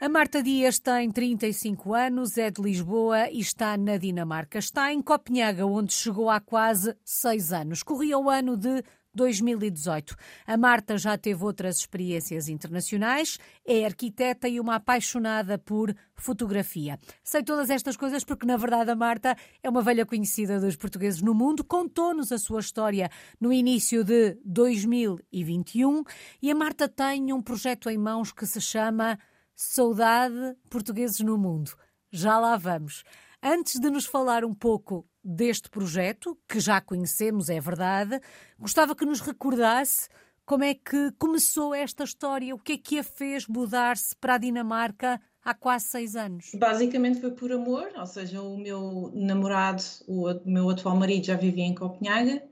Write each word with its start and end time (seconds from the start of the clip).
A 0.00 0.08
Marta 0.08 0.40
Dias 0.40 0.78
tem 0.78 1.10
35 1.10 1.92
anos, 1.92 2.38
é 2.38 2.52
de 2.52 2.62
Lisboa 2.62 3.28
e 3.32 3.40
está 3.40 3.76
na 3.76 3.96
Dinamarca. 3.96 4.60
Está 4.60 4.92
em 4.92 5.02
Copenhaga, 5.02 5.66
onde 5.66 5.92
chegou 5.92 6.30
há 6.30 6.38
quase 6.38 6.96
seis 7.04 7.52
anos. 7.52 7.82
Corria 7.82 8.16
o 8.16 8.30
ano 8.30 8.56
de 8.56 8.80
2018. 9.12 10.14
A 10.46 10.56
Marta 10.56 10.96
já 10.96 11.18
teve 11.18 11.42
outras 11.42 11.78
experiências 11.78 12.48
internacionais, 12.48 13.40
é 13.66 13.84
arquiteta 13.84 14.48
e 14.48 14.60
uma 14.60 14.76
apaixonada 14.76 15.58
por 15.58 15.92
fotografia. 16.14 16.96
Sei 17.24 17.42
todas 17.42 17.68
estas 17.68 17.96
coisas 17.96 18.22
porque, 18.22 18.46
na 18.46 18.56
verdade, 18.56 18.92
a 18.92 18.96
Marta 18.96 19.36
é 19.60 19.68
uma 19.68 19.82
velha 19.82 20.06
conhecida 20.06 20.60
dos 20.60 20.76
portugueses 20.76 21.20
no 21.20 21.34
mundo, 21.34 21.64
contou-nos 21.64 22.30
a 22.30 22.38
sua 22.38 22.60
história 22.60 23.10
no 23.40 23.52
início 23.52 24.04
de 24.04 24.38
2021 24.44 26.04
e 26.40 26.52
a 26.52 26.54
Marta 26.54 26.88
tem 26.88 27.32
um 27.32 27.42
projeto 27.42 27.90
em 27.90 27.98
mãos 27.98 28.30
que 28.30 28.46
se 28.46 28.60
chama 28.60 29.18
Saudade 29.60 30.56
Portugueses 30.70 31.18
no 31.18 31.36
Mundo. 31.36 31.72
Já 32.12 32.38
lá 32.38 32.56
vamos. 32.56 33.02
Antes 33.42 33.80
de 33.80 33.90
nos 33.90 34.06
falar 34.06 34.44
um 34.44 34.54
pouco 34.54 35.04
deste 35.22 35.68
projeto, 35.68 36.38
que 36.48 36.60
já 36.60 36.80
conhecemos, 36.80 37.50
é 37.50 37.60
verdade, 37.60 38.20
gostava 38.56 38.94
que 38.94 39.04
nos 39.04 39.20
recordasse 39.20 40.08
como 40.46 40.62
é 40.62 40.74
que 40.74 41.10
começou 41.18 41.74
esta 41.74 42.04
história, 42.04 42.54
o 42.54 42.58
que 42.58 42.74
é 42.74 42.78
que 42.78 43.00
a 43.00 43.02
fez 43.02 43.48
mudar-se 43.48 44.14
para 44.14 44.34
a 44.34 44.38
Dinamarca 44.38 45.20
há 45.44 45.52
quase 45.52 45.86
seis 45.86 46.14
anos? 46.14 46.52
Basicamente 46.54 47.20
foi 47.20 47.32
por 47.32 47.50
amor, 47.50 47.88
ou 47.96 48.06
seja, 48.06 48.40
o 48.40 48.56
meu 48.56 49.10
namorado, 49.12 49.82
o 50.06 50.40
meu 50.48 50.70
atual 50.70 50.94
marido 50.94 51.26
já 51.26 51.34
vivia 51.34 51.64
em 51.64 51.74
Copenhaga 51.74 52.44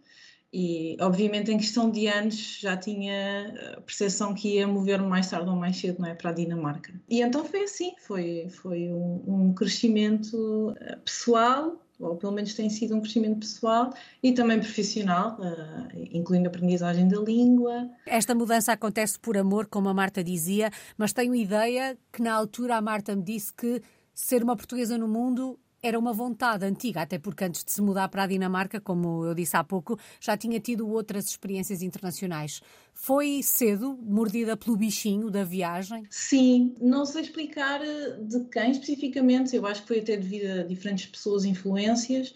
e, 0.52 0.97
obviamente, 1.00 1.50
em 1.50 1.58
questão 1.58 1.91
de 1.91 2.06
anos 2.06 2.58
já 2.61 2.77
tinha 2.77 3.75
a 3.77 3.80
percepção 3.80 4.34
que 4.34 4.56
ia 4.56 4.66
mover-me 4.66 5.06
mais 5.06 5.28
tarde 5.28 5.48
ou 5.50 5.56
mais 5.56 5.77
cedo 5.77 6.00
não 6.00 6.08
é, 6.08 6.14
para 6.14 6.30
a 6.30 6.33
Dinamarca. 6.33 6.94
E 7.08 7.20
então 7.20 7.44
foi 7.44 7.64
assim: 7.64 7.92
foi, 7.98 8.48
foi 8.48 8.88
um, 8.92 9.22
um 9.27 9.55
crescimento 9.55 10.75
eh, 10.80 10.97
pessoal, 11.05 11.77
ou 11.98 12.16
pelo 12.16 12.33
menos 12.33 12.55
tem 12.55 12.70
sido 12.70 12.94
um 12.94 13.00
crescimento 13.00 13.41
pessoal 13.41 13.91
e 14.22 14.33
também 14.33 14.58
profissional, 14.58 15.36
uh, 15.41 15.88
incluindo 16.12 16.47
a 16.47 16.48
aprendizagem 16.48 17.08
da 17.08 17.19
língua. 17.19 17.91
Esta 18.06 18.34
mudança 18.34 18.72
acontece 18.72 19.19
por 19.19 19.36
amor, 19.36 19.66
como 19.66 19.88
a 19.88 19.94
Marta 19.94 20.22
dizia, 20.22 20.70
mas 20.97 21.12
tenho 21.12 21.34
ideia 21.34 21.97
que 22.12 22.22
na 22.22 22.34
altura 22.34 22.77
a 22.77 22.81
Marta 22.83 23.16
me 23.16 23.22
disse 23.22 23.53
que 23.53 23.83
ser 24.14 24.42
uma 24.42 24.56
portuguesa 24.56 24.97
no 24.97 25.08
mundo 25.08 25.58
era 25.86 25.98
uma 25.98 26.12
vontade 26.12 26.64
antiga, 26.64 27.02
até 27.02 27.18
porque 27.18 27.44
antes 27.44 27.64
de 27.64 27.70
se 27.70 27.80
mudar 27.80 28.08
para 28.08 28.24
a 28.24 28.26
Dinamarca, 28.26 28.80
como 28.80 29.24
eu 29.24 29.34
disse 29.34 29.56
há 29.56 29.62
pouco, 29.62 29.98
já 30.20 30.36
tinha 30.36 30.58
tido 30.58 30.88
outras 30.88 31.26
experiências 31.26 31.82
internacionais. 31.82 32.60
Foi 32.92 33.40
cedo, 33.42 33.96
mordida 34.02 34.56
pelo 34.56 34.76
bichinho 34.76 35.30
da 35.30 35.44
viagem? 35.44 36.04
Sim, 36.10 36.74
não 36.80 37.06
sei 37.06 37.22
explicar 37.22 37.80
eh, 37.82 38.18
de 38.20 38.40
quem 38.44 38.70
especificamente, 38.70 39.54
eu 39.54 39.66
acho 39.66 39.82
que 39.82 39.88
foi 39.88 39.98
até 40.00 40.16
devido 40.16 40.60
a 40.60 40.62
diferentes 40.64 41.06
pessoas, 41.06 41.44
influências. 41.44 42.34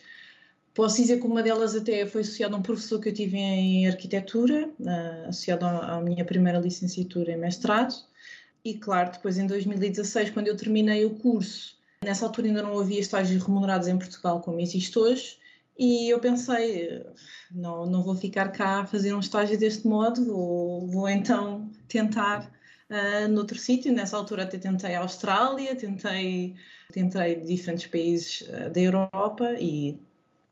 Posso 0.73 0.97
dizer 0.97 1.19
que 1.19 1.27
uma 1.27 1.43
delas 1.43 1.75
até 1.75 2.07
foi 2.07 2.21
associada 2.21 2.55
a 2.55 2.59
um 2.59 2.63
professor 2.63 3.01
que 3.01 3.09
eu 3.09 3.13
tive 3.13 3.37
em 3.37 3.87
arquitetura, 3.89 4.71
eh, 4.87 5.25
associado 5.29 5.67
à 5.67 6.01
minha 6.01 6.25
primeira 6.25 6.59
licenciatura 6.59 7.33
em 7.33 7.37
mestrado. 7.37 7.95
E 8.65 8.75
claro, 8.75 9.13
depois 9.13 9.39
em 9.39 9.47
2016, 9.47 10.31
quando 10.31 10.49
eu 10.49 10.57
terminei 10.57 11.05
o 11.05 11.11
curso, 11.11 11.80
Nessa 12.03 12.25
altura 12.25 12.47
ainda 12.47 12.63
não 12.63 12.79
havia 12.79 12.99
estágios 12.99 13.43
remunerados 13.43 13.87
em 13.87 13.99
Portugal 13.99 14.41
como 14.41 14.59
existe 14.59 14.99
hoje, 14.99 15.39
e 15.79 16.09
eu 16.09 16.19
pensei, 16.19 17.05
não, 17.51 17.85
não 17.85 18.03
vou 18.03 18.15
ficar 18.15 18.49
cá 18.53 18.81
a 18.81 18.87
fazer 18.87 19.15
um 19.15 19.21
estágio 19.21 19.59
deste 19.59 19.87
modo, 19.87 20.25
vou, 20.25 20.87
vou 20.87 21.09
então 21.09 21.71
tentar 21.89 22.51
uh, 22.89 23.29
noutro 23.29 23.59
sítio. 23.59 23.93
Nessa 23.93 24.17
altura 24.17 24.45
até 24.45 24.57
tentei 24.57 24.95
a 24.95 25.01
Austrália, 25.01 25.77
tentei, 25.77 26.55
tentei 26.93 27.37
diferentes 27.37 27.87
países 27.87 28.43
uh, 28.49 28.71
da 28.71 28.81
Europa 28.81 29.55
e 29.59 29.99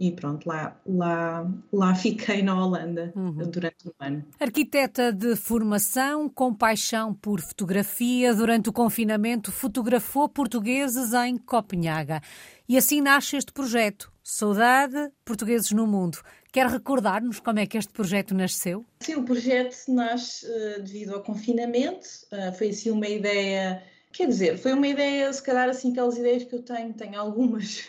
e 0.00 0.12
pronto, 0.12 0.46
lá, 0.46 0.80
lá, 0.86 1.50
lá 1.72 1.94
fiquei 1.94 2.40
na 2.40 2.64
Holanda 2.64 3.12
uhum. 3.16 3.50
durante 3.50 3.88
um 3.88 3.92
ano. 3.98 4.24
Arquiteta 4.38 5.12
de 5.12 5.34
formação, 5.34 6.28
com 6.28 6.54
paixão 6.54 7.12
por 7.12 7.40
fotografia, 7.40 8.32
durante 8.32 8.68
o 8.68 8.72
confinamento 8.72 9.50
fotografou 9.50 10.28
portugueses 10.28 11.12
em 11.12 11.36
Copenhaga. 11.36 12.20
E 12.68 12.76
assim 12.76 13.00
nasce 13.00 13.36
este 13.36 13.52
projeto, 13.52 14.12
Saudade 14.22 15.10
Portugueses 15.24 15.72
no 15.72 15.86
Mundo. 15.86 16.18
Quer 16.52 16.66
recordar-nos 16.66 17.40
como 17.40 17.58
é 17.58 17.66
que 17.66 17.76
este 17.76 17.92
projeto 17.92 18.34
nasceu? 18.34 18.84
Sim, 19.00 19.16
o 19.16 19.24
projeto 19.24 19.76
nasce 19.88 20.46
uh, 20.46 20.82
devido 20.82 21.14
ao 21.14 21.22
confinamento, 21.22 22.06
uh, 22.32 22.52
foi 22.56 22.68
assim 22.70 22.90
uma 22.90 23.08
ideia, 23.08 23.82
quer 24.12 24.28
dizer, 24.28 24.58
foi 24.58 24.72
uma 24.72 24.86
ideia, 24.86 25.32
se 25.32 25.42
calhar 25.42 25.68
assim, 25.68 25.90
aquelas 25.90 26.16
ideias 26.16 26.44
que 26.44 26.54
eu 26.54 26.62
tenho, 26.62 26.94
tenho 26.94 27.18
algumas 27.18 27.88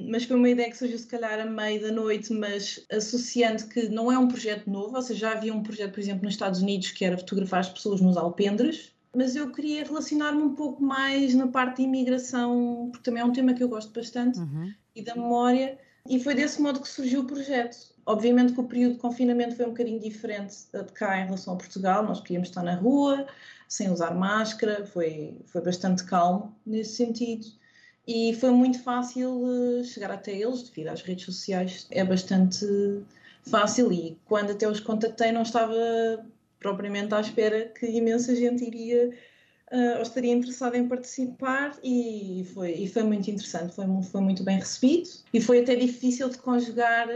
mas 0.00 0.24
foi 0.24 0.36
uma 0.36 0.48
ideia 0.48 0.70
que 0.70 0.76
surgiu 0.76 0.98
se 0.98 1.06
calhar 1.06 1.40
a 1.40 1.44
meio 1.44 1.80
da 1.80 1.90
noite, 1.90 2.32
mas 2.32 2.84
associando 2.90 3.66
que 3.66 3.88
não 3.88 4.10
é 4.12 4.18
um 4.18 4.28
projeto 4.28 4.70
novo, 4.70 4.94
ou 4.94 5.02
seja, 5.02 5.20
já 5.20 5.32
havia 5.32 5.52
um 5.52 5.62
projeto, 5.62 5.92
por 5.92 6.00
exemplo, 6.00 6.24
nos 6.24 6.34
Estados 6.34 6.62
Unidos 6.62 6.92
que 6.92 7.04
era 7.04 7.18
fotografar 7.18 7.60
as 7.60 7.68
pessoas 7.68 8.00
nos 8.00 8.16
alpendres, 8.16 8.92
mas 9.14 9.34
eu 9.34 9.50
queria 9.50 9.84
relacionar-me 9.84 10.42
um 10.42 10.54
pouco 10.54 10.82
mais 10.82 11.34
na 11.34 11.48
parte 11.48 11.78
de 11.78 11.82
imigração, 11.82 12.90
porque 12.92 13.04
também 13.04 13.22
é 13.22 13.26
um 13.26 13.32
tema 13.32 13.54
que 13.54 13.62
eu 13.62 13.68
gosto 13.68 13.92
bastante, 13.92 14.38
uhum. 14.38 14.72
e 14.94 15.02
da 15.02 15.14
memória, 15.14 15.78
e 16.08 16.20
foi 16.20 16.34
desse 16.34 16.62
modo 16.62 16.80
que 16.80 16.88
surgiu 16.88 17.20
o 17.20 17.24
projeto. 17.24 17.76
Obviamente 18.06 18.52
que 18.52 18.60
o 18.60 18.64
período 18.64 18.94
de 18.94 18.98
confinamento 19.00 19.56
foi 19.56 19.66
um 19.66 19.70
bocadinho 19.70 20.00
diferente 20.00 20.54
de 20.72 20.92
cá 20.92 21.20
em 21.20 21.24
relação 21.24 21.54
a 21.54 21.56
Portugal, 21.56 22.04
nós 22.04 22.20
podíamos 22.20 22.48
estar 22.48 22.62
na 22.62 22.74
rua, 22.74 23.26
sem 23.66 23.90
usar 23.90 24.14
máscara, 24.14 24.86
foi, 24.86 25.40
foi 25.46 25.60
bastante 25.60 26.04
calmo 26.04 26.56
nesse 26.64 26.94
sentido 26.96 27.57
e 28.08 28.32
foi 28.32 28.50
muito 28.50 28.82
fácil 28.82 29.44
eh, 29.46 29.84
chegar 29.84 30.10
até 30.10 30.32
eles 30.32 30.62
devido 30.62 30.88
às 30.88 31.02
redes 31.02 31.26
sociais. 31.26 31.86
É 31.90 32.02
bastante 32.02 32.64
fácil 33.42 33.92
e 33.92 34.16
quando 34.24 34.52
até 34.52 34.66
os 34.66 34.80
contactei 34.80 35.30
não 35.30 35.42
estava 35.42 35.74
propriamente 36.58 37.14
à 37.14 37.20
espera 37.20 37.66
que 37.66 37.86
imensa 37.86 38.34
gente 38.34 38.64
iria 38.64 39.10
uh, 39.70 39.96
ou 39.96 40.02
estaria 40.02 40.32
interessada 40.32 40.78
em 40.78 40.88
participar 40.88 41.78
e 41.84 42.46
foi, 42.54 42.72
e 42.72 42.88
foi 42.88 43.02
muito 43.02 43.30
interessante, 43.30 43.74
foi, 43.74 43.84
foi 44.10 44.20
muito 44.22 44.42
bem 44.42 44.58
recebido 44.58 45.10
e 45.32 45.40
foi 45.40 45.60
até 45.60 45.76
difícil 45.76 46.30
de 46.30 46.38
conjugar 46.38 47.08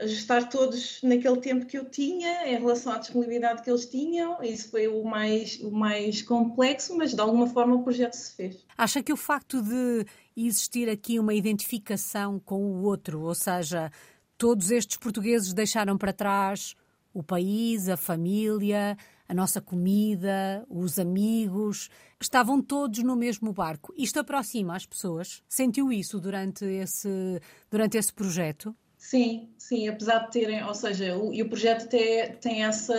ajustar 0.00 0.48
todos 0.48 1.00
naquele 1.02 1.38
tempo 1.38 1.66
que 1.66 1.78
eu 1.78 1.84
tinha 1.84 2.46
em 2.48 2.58
relação 2.58 2.92
à 2.92 2.98
disponibilidade 2.98 3.62
que 3.62 3.70
eles 3.70 3.86
tinham. 3.86 4.42
Isso 4.42 4.70
foi 4.70 4.88
o 4.88 5.04
mais, 5.04 5.58
o 5.60 5.70
mais 5.70 6.22
complexo, 6.22 6.96
mas 6.96 7.14
de 7.14 7.20
alguma 7.20 7.46
forma 7.46 7.76
o 7.76 7.82
projeto 7.82 8.14
se 8.14 8.34
fez. 8.34 8.64
Acha 8.76 9.02
que 9.02 9.12
o 9.12 9.16
facto 9.16 9.62
de 9.62 10.06
existir 10.36 10.88
aqui 10.88 11.18
uma 11.18 11.34
identificação 11.34 12.38
com 12.38 12.64
o 12.64 12.82
outro, 12.82 13.22
ou 13.22 13.34
seja, 13.34 13.90
todos 14.36 14.70
estes 14.70 14.96
portugueses 14.96 15.52
deixaram 15.52 15.96
para 15.96 16.12
trás 16.12 16.74
o 17.14 17.22
país, 17.22 17.88
a 17.88 17.96
família, 17.96 18.96
a 19.28 19.34
nossa 19.34 19.60
comida, 19.60 20.64
os 20.68 20.98
amigos, 20.98 21.90
estavam 22.20 22.60
todos 22.62 23.02
no 23.02 23.14
mesmo 23.14 23.52
barco. 23.52 23.92
Isto 23.96 24.20
aproxima 24.20 24.74
as 24.74 24.86
pessoas? 24.86 25.42
Sentiu 25.48 25.92
isso 25.92 26.18
durante 26.18 26.64
esse, 26.64 27.40
durante 27.70 27.98
esse 27.98 28.12
projeto? 28.12 28.74
Sim, 29.02 29.52
sim, 29.58 29.88
apesar 29.88 30.20
de 30.26 30.30
terem, 30.30 30.62
ou 30.64 30.72
seja, 30.74 31.16
o, 31.18 31.34
e 31.34 31.42
o 31.42 31.48
projeto 31.48 31.88
tem, 31.88 32.32
tem 32.36 32.64
essa, 32.64 32.94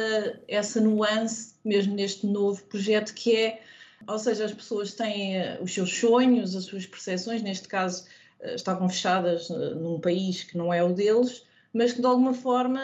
essa 0.49 0.81
nuance, 0.81 1.55
mesmo 1.63 1.95
neste 1.95 2.27
novo 2.27 2.61
projeto, 2.65 3.13
que 3.13 3.33
é, 3.33 3.61
ou 4.05 4.19
seja, 4.19 4.43
as 4.43 4.51
pessoas 4.53 4.93
têm 4.93 5.37
eh, 5.37 5.57
os 5.61 5.73
seus 5.73 5.95
sonhos, 5.97 6.55
as 6.57 6.65
suas 6.65 6.85
percepções, 6.85 7.41
neste 7.41 7.69
caso 7.69 8.05
eh, 8.41 8.53
estavam 8.55 8.89
fechadas 8.89 9.49
eh, 9.49 9.75
num 9.75 9.97
país 9.99 10.43
que 10.43 10.57
não 10.57 10.73
é 10.73 10.83
o 10.83 10.93
deles, 10.93 11.45
mas 11.73 11.93
que 11.93 12.01
de 12.01 12.07
alguma 12.07 12.33
forma 12.33 12.79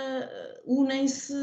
unem-se 0.69 1.33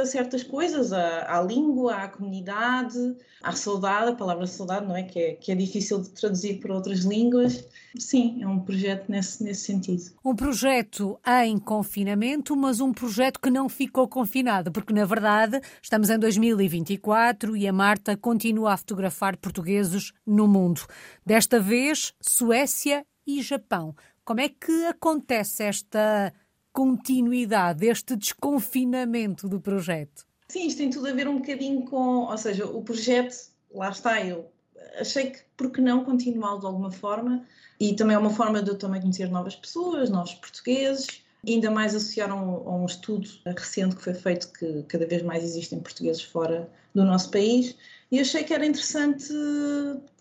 a 0.00 0.04
certas 0.04 0.42
coisas, 0.42 0.92
à, 0.92 1.38
à, 1.38 1.42
língua, 1.42 1.94
à 1.94 2.08
comunidade, 2.08 3.16
à 3.42 3.52
saudade, 3.52 4.10
a 4.10 4.14
palavra 4.14 4.46
saudade, 4.46 4.86
não 4.86 4.94
é? 4.94 5.02
Que, 5.02 5.18
é? 5.18 5.32
que 5.34 5.52
é 5.52 5.54
difícil 5.54 6.02
de 6.02 6.10
traduzir 6.10 6.60
para 6.60 6.74
outras 6.74 7.00
línguas. 7.00 7.66
Sim, 7.98 8.42
é 8.42 8.46
um 8.46 8.60
projeto 8.60 9.08
nesse, 9.08 9.42
nesse 9.42 9.62
sentido. 9.62 10.12
Um 10.22 10.34
projeto 10.34 11.18
em 11.44 11.58
confinamento, 11.58 12.54
mas 12.54 12.80
um 12.80 12.92
projeto 12.92 13.40
que 13.40 13.50
não 13.50 13.70
ficou 13.70 14.06
confinado, 14.06 14.70
porque 14.70 14.92
na 14.92 15.06
verdade 15.06 15.60
estamos 15.80 16.10
em 16.10 16.18
2024 16.18 17.56
e 17.56 17.66
a 17.66 17.72
Marta 17.72 18.16
continua 18.18 18.74
a 18.74 18.76
fotografar 18.76 19.36
portugueses 19.38 20.12
no 20.26 20.46
mundo. 20.46 20.82
Desta 21.24 21.58
vez, 21.58 22.12
Suécia 22.20 23.06
e 23.26 23.40
Japão. 23.40 23.94
Como 24.24 24.40
é 24.40 24.48
que 24.48 24.86
acontece 24.86 25.62
esta 25.62 26.32
continuidade, 26.74 27.86
este 27.86 28.16
desconfinamento 28.16 29.48
do 29.48 29.60
projeto? 29.60 30.26
Sim, 30.48 30.66
isto 30.66 30.78
tem 30.78 30.90
tudo 30.90 31.06
a 31.06 31.12
ver 31.12 31.28
um 31.28 31.38
bocadinho 31.38 31.84
com, 31.84 32.26
ou 32.26 32.36
seja, 32.36 32.66
o 32.66 32.82
projeto, 32.82 33.34
lá 33.72 33.90
está, 33.90 34.20
eu 34.20 34.50
achei 34.98 35.30
que 35.30 35.38
por 35.56 35.70
que 35.70 35.80
não 35.80 36.04
continuá-lo 36.04 36.58
de 36.58 36.66
alguma 36.66 36.90
forma 36.90 37.46
e 37.78 37.94
também 37.94 38.16
é 38.16 38.18
uma 38.18 38.30
forma 38.30 38.60
de 38.60 38.70
eu 38.70 38.76
também 38.76 39.00
conhecer 39.00 39.30
novas 39.30 39.54
pessoas, 39.54 40.10
novos 40.10 40.34
portugueses, 40.34 41.06
ainda 41.46 41.70
mais 41.70 41.94
associaram 41.94 42.38
a 42.66 42.76
um 42.76 42.86
estudo 42.86 43.28
recente 43.46 43.94
que 43.94 44.02
foi 44.02 44.14
feito 44.14 44.52
que 44.52 44.82
cada 44.84 45.06
vez 45.06 45.22
mais 45.22 45.44
existem 45.44 45.78
portugueses 45.78 46.22
fora 46.22 46.68
do 46.92 47.04
nosso 47.04 47.30
país 47.30 47.76
e 48.10 48.18
achei 48.18 48.42
que 48.42 48.52
era 48.52 48.66
interessante 48.66 49.32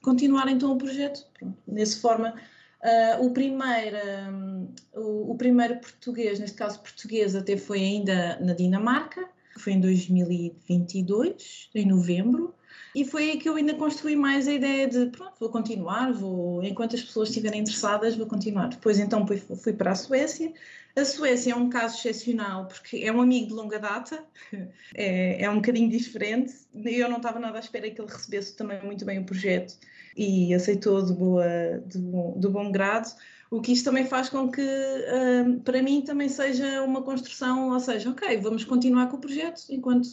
continuar 0.02 0.48
então 0.50 0.74
o 0.74 0.78
projeto. 0.78 1.26
Pronto, 1.40 1.58
forma, 2.00 2.36
uh, 2.84 3.26
o, 3.26 3.32
primeiro, 3.32 3.98
um, 4.32 4.74
o, 4.94 5.32
o, 5.32 5.36
primeiro 5.36 5.80
português, 5.80 6.40
neste 6.40 6.58
caso 6.58 6.80
português, 6.80 7.36
até 7.36 7.58
foi 7.58 7.80
ainda 7.80 8.40
na 8.40 8.54
Dinamarca, 8.54 9.28
foi 9.58 9.74
em 9.74 9.80
2022, 9.80 11.70
em 11.74 11.88
novembro, 11.88 12.54
e 12.96 13.04
foi 13.04 13.32
aí 13.32 13.38
que 13.38 13.50
eu 13.50 13.56
ainda 13.56 13.74
construí 13.74 14.16
mais 14.16 14.48
a 14.48 14.54
ideia 14.54 14.88
de, 14.88 15.08
pronto, 15.08 15.34
vou 15.40 15.50
continuar, 15.50 16.14
vou, 16.14 16.64
enquanto 16.64 16.96
as 16.96 17.02
pessoas 17.02 17.30
estiverem 17.30 17.62
interessadas, 17.62 18.16
vou 18.16 18.28
continuar. 18.28 18.68
Depois 18.68 19.00
então 19.00 19.26
fui, 19.26 19.38
fui 19.38 19.74
para 19.74 19.92
a 19.92 19.96
Suécia. 19.96 20.54
A 20.95 21.06
Suécia 21.06 21.54
é 21.54 21.56
um 21.56 21.69
caso 21.69 21.98
excepcional 21.98 22.68
porque 22.68 22.98
é 22.98 23.12
um 23.12 23.19
amigo 23.19 23.48
de 23.48 23.54
longa 23.54 23.80
data, 23.80 24.24
é, 24.94 25.44
é 25.44 25.50
um 25.50 25.56
bocadinho 25.56 25.90
diferente. 25.90 26.54
Eu 26.74 27.10
não 27.10 27.18
estava 27.18 27.40
nada 27.40 27.57
à 27.57 27.62
espera 27.62 27.90
que 27.90 28.00
ele 28.00 28.12
recebesse 28.12 28.56
também 28.56 28.81
muito 28.84 29.04
bem 29.04 29.19
o 29.19 29.25
projeto 29.25 29.75
e 30.16 30.54
aceitou 30.54 31.04
de, 31.04 31.13
boa, 31.13 31.45
de, 31.86 31.98
bom, 31.98 32.40
de 32.40 32.48
bom 32.48 32.72
grado 32.72 33.13
o 33.54 33.62
que 33.62 33.72
isto 33.72 33.86
também 33.86 34.04
faz 34.04 34.30
com 34.30 34.50
que, 34.50 34.63
uh, 34.63 35.60
para 35.60 35.80
mim, 35.84 36.01
também 36.01 36.28
seja 36.28 36.81
uma 36.81 37.04
construção, 37.04 37.69
ou 37.69 37.80
seja, 37.80 38.10
ok, 38.10 38.36
vamos 38.38 38.63
continuar 38.63 39.10
com 39.10 39.18
o 39.18 39.19
projeto 39.19 39.62
enquanto 39.69 40.10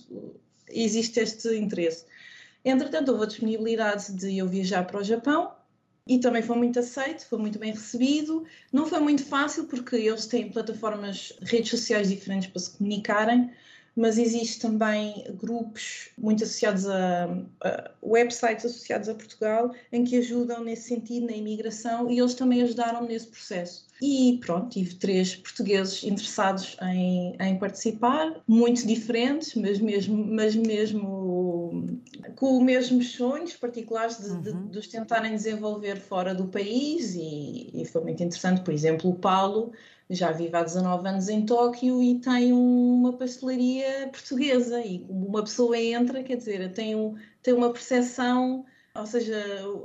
existe 0.69 1.21
este 1.21 1.57
interesse. 1.57 2.05
Entretanto, 2.63 3.13
houve 3.13 3.25
a 3.25 3.27
disponibilidade 3.27 4.13
de 4.13 4.37
eu 4.37 4.47
viajar 4.47 4.85
para 4.85 5.01
o 5.01 5.03
Japão 5.03 5.53
e 6.11 6.19
também 6.19 6.43
foi 6.43 6.57
muito 6.57 6.77
aceito, 6.81 7.25
foi 7.25 7.39
muito 7.39 7.57
bem 7.57 7.71
recebido. 7.71 8.45
Não 8.73 8.85
foi 8.85 8.99
muito 8.99 9.25
fácil 9.25 9.67
porque 9.67 9.95
eles 9.95 10.27
têm 10.27 10.51
plataformas, 10.51 11.33
redes 11.41 11.71
sociais 11.71 12.09
diferentes 12.09 12.51
para 12.51 12.61
se 12.61 12.77
comunicarem, 12.77 13.49
mas 13.97 14.19
existe 14.19 14.61
também 14.61 15.27
grupos 15.41 16.11
muito 16.17 16.45
associados 16.45 16.87
a, 16.87 17.25
a, 17.63 17.91
websites 18.03 18.65
associados 18.65 19.09
a 19.09 19.15
Portugal 19.15 19.73
em 19.93 20.05
que 20.05 20.17
ajudam 20.17 20.65
nesse 20.65 20.89
sentido 20.89 21.27
na 21.27 21.33
imigração 21.33 22.11
e 22.11 22.19
eles 22.19 22.35
também 22.35 22.63
ajudaram 22.63 23.07
nesse 23.07 23.27
processo. 23.27 23.89
E 24.03 24.39
pronto, 24.41 24.71
tive 24.71 24.95
três 24.95 25.37
portugueses 25.37 26.03
interessados 26.05 26.77
em, 26.83 27.37
em 27.39 27.59
participar, 27.59 28.43
muito 28.49 28.87
diferentes, 28.87 29.55
mas 29.55 29.79
mesmo, 29.79 30.17
mas 30.17 30.57
mesmo 30.57 31.21
com 32.37 32.57
os 32.57 32.65
mesmos 32.65 33.13
sonhos 33.13 33.55
particulares 33.55 34.19
de, 34.19 34.31
uhum. 34.31 34.41
de, 34.41 34.69
de 34.71 34.79
os 34.79 34.87
tentarem 34.87 35.33
desenvolver 35.33 36.01
fora 36.01 36.35
do 36.35 36.49
país 36.49 37.15
e, 37.15 37.71
e 37.75 37.85
foi 37.85 38.01
muito 38.03 38.23
interessante. 38.23 38.63
Por 38.63 38.73
exemplo, 38.73 39.11
o 39.11 39.15
Paulo 39.15 39.73
já 40.11 40.33
vive 40.33 40.57
há 40.57 40.63
19 40.65 41.09
anos 41.09 41.29
em 41.29 41.47
Tóquio 41.47 42.03
e 42.03 42.19
tem 42.19 42.53
uma 42.53 43.13
pastelaria 43.13 44.09
portuguesa. 44.11 44.81
E 44.81 45.07
uma 45.09 45.43
pessoa 45.43 45.79
entra, 45.79 46.23
quer 46.23 46.37
dizer, 46.37 46.73
tem, 46.73 46.97
um, 46.97 47.17
tem 47.43 47.55
uma 47.55 47.73
percepção, 47.73 48.65
ou 48.95 49.07
seja, 49.07 49.37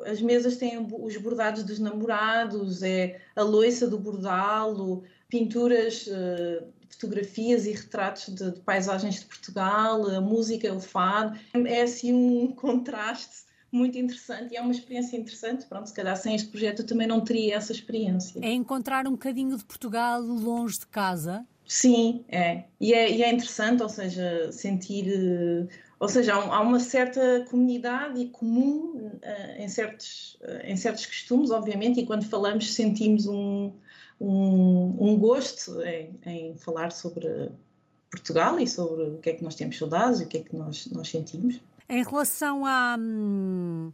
as 0.05 0.19
mesas 0.21 0.57
têm 0.57 0.79
os 0.79 1.17
bordados 1.17 1.63
dos 1.63 1.77
namorados, 1.77 2.81
é 2.81 3.21
a 3.35 3.43
loiça 3.43 3.87
do 3.87 3.99
bordalo, 3.99 5.03
pinturas, 5.29 6.07
uh, 6.07 6.65
fotografias 6.89 7.67
e 7.67 7.71
retratos 7.71 8.33
de, 8.33 8.51
de, 8.51 8.59
paisagens 8.61 9.19
de 9.19 9.25
Portugal, 9.25 10.07
a 10.07 10.21
música, 10.21 10.73
o 10.73 10.79
fado, 10.79 11.37
é 11.53 11.83
assim 11.83 12.13
um 12.13 12.51
contraste 12.55 13.45
muito 13.75 13.97
interessante 13.97 14.53
e 14.53 14.57
é 14.57 14.61
uma 14.61 14.71
experiência 14.71 15.17
interessante. 15.17 15.65
Pronto, 15.65 15.87
se 15.87 15.93
calhar 15.93 16.15
sem 16.15 16.35
este 16.35 16.49
projeto 16.49 16.81
eu 16.81 16.85
também 16.85 17.07
não 17.07 17.21
teria 17.21 17.55
essa 17.55 17.71
experiência. 17.71 18.39
É 18.41 18.51
encontrar 18.51 19.07
um 19.07 19.11
bocadinho 19.11 19.57
de 19.57 19.65
Portugal 19.65 20.21
longe 20.21 20.79
de 20.79 20.87
casa? 20.87 21.45
Sim, 21.67 22.23
é. 22.29 22.65
E 22.79 22.93
é, 22.93 23.11
e 23.11 23.23
é 23.23 23.31
interessante, 23.31 23.81
ou 23.81 23.89
seja, 23.89 24.51
sentir. 24.51 25.07
Eh, 25.09 25.67
ou 25.99 26.09
seja, 26.09 26.35
há, 26.35 26.61
uma 26.61 26.79
certa 26.79 27.45
comunidade 27.49 28.19
e 28.19 28.27
comum 28.27 28.97
uh, 28.97 29.21
em, 29.57 29.67
certos, 29.69 30.37
uh, 30.41 30.65
em 30.65 30.75
certos 30.75 31.05
costumes, 31.05 31.51
obviamente, 31.51 31.99
e 32.01 32.05
quando 32.05 32.25
falamos 32.25 32.73
sentimos 32.73 33.25
um, 33.25 33.71
um, 34.19 34.95
um 34.99 35.17
gosto 35.17 35.81
em, 35.81 36.19
em 36.25 36.57
falar 36.57 36.91
sobre 36.91 37.49
Portugal 38.11 38.59
e 38.59 38.67
sobre 38.67 39.03
o 39.03 39.17
que 39.19 39.29
é 39.29 39.33
que 39.33 39.43
nós 39.43 39.55
temos 39.55 39.77
saudades 39.77 40.19
e 40.19 40.25
o 40.25 40.27
que 40.27 40.37
é 40.37 40.41
que 40.41 40.55
nós, 40.55 40.85
nós 40.87 41.09
sentimos. 41.09 41.59
Em 41.87 42.03
relação 42.03 42.65
à, 42.65 42.97
hum, 42.99 43.91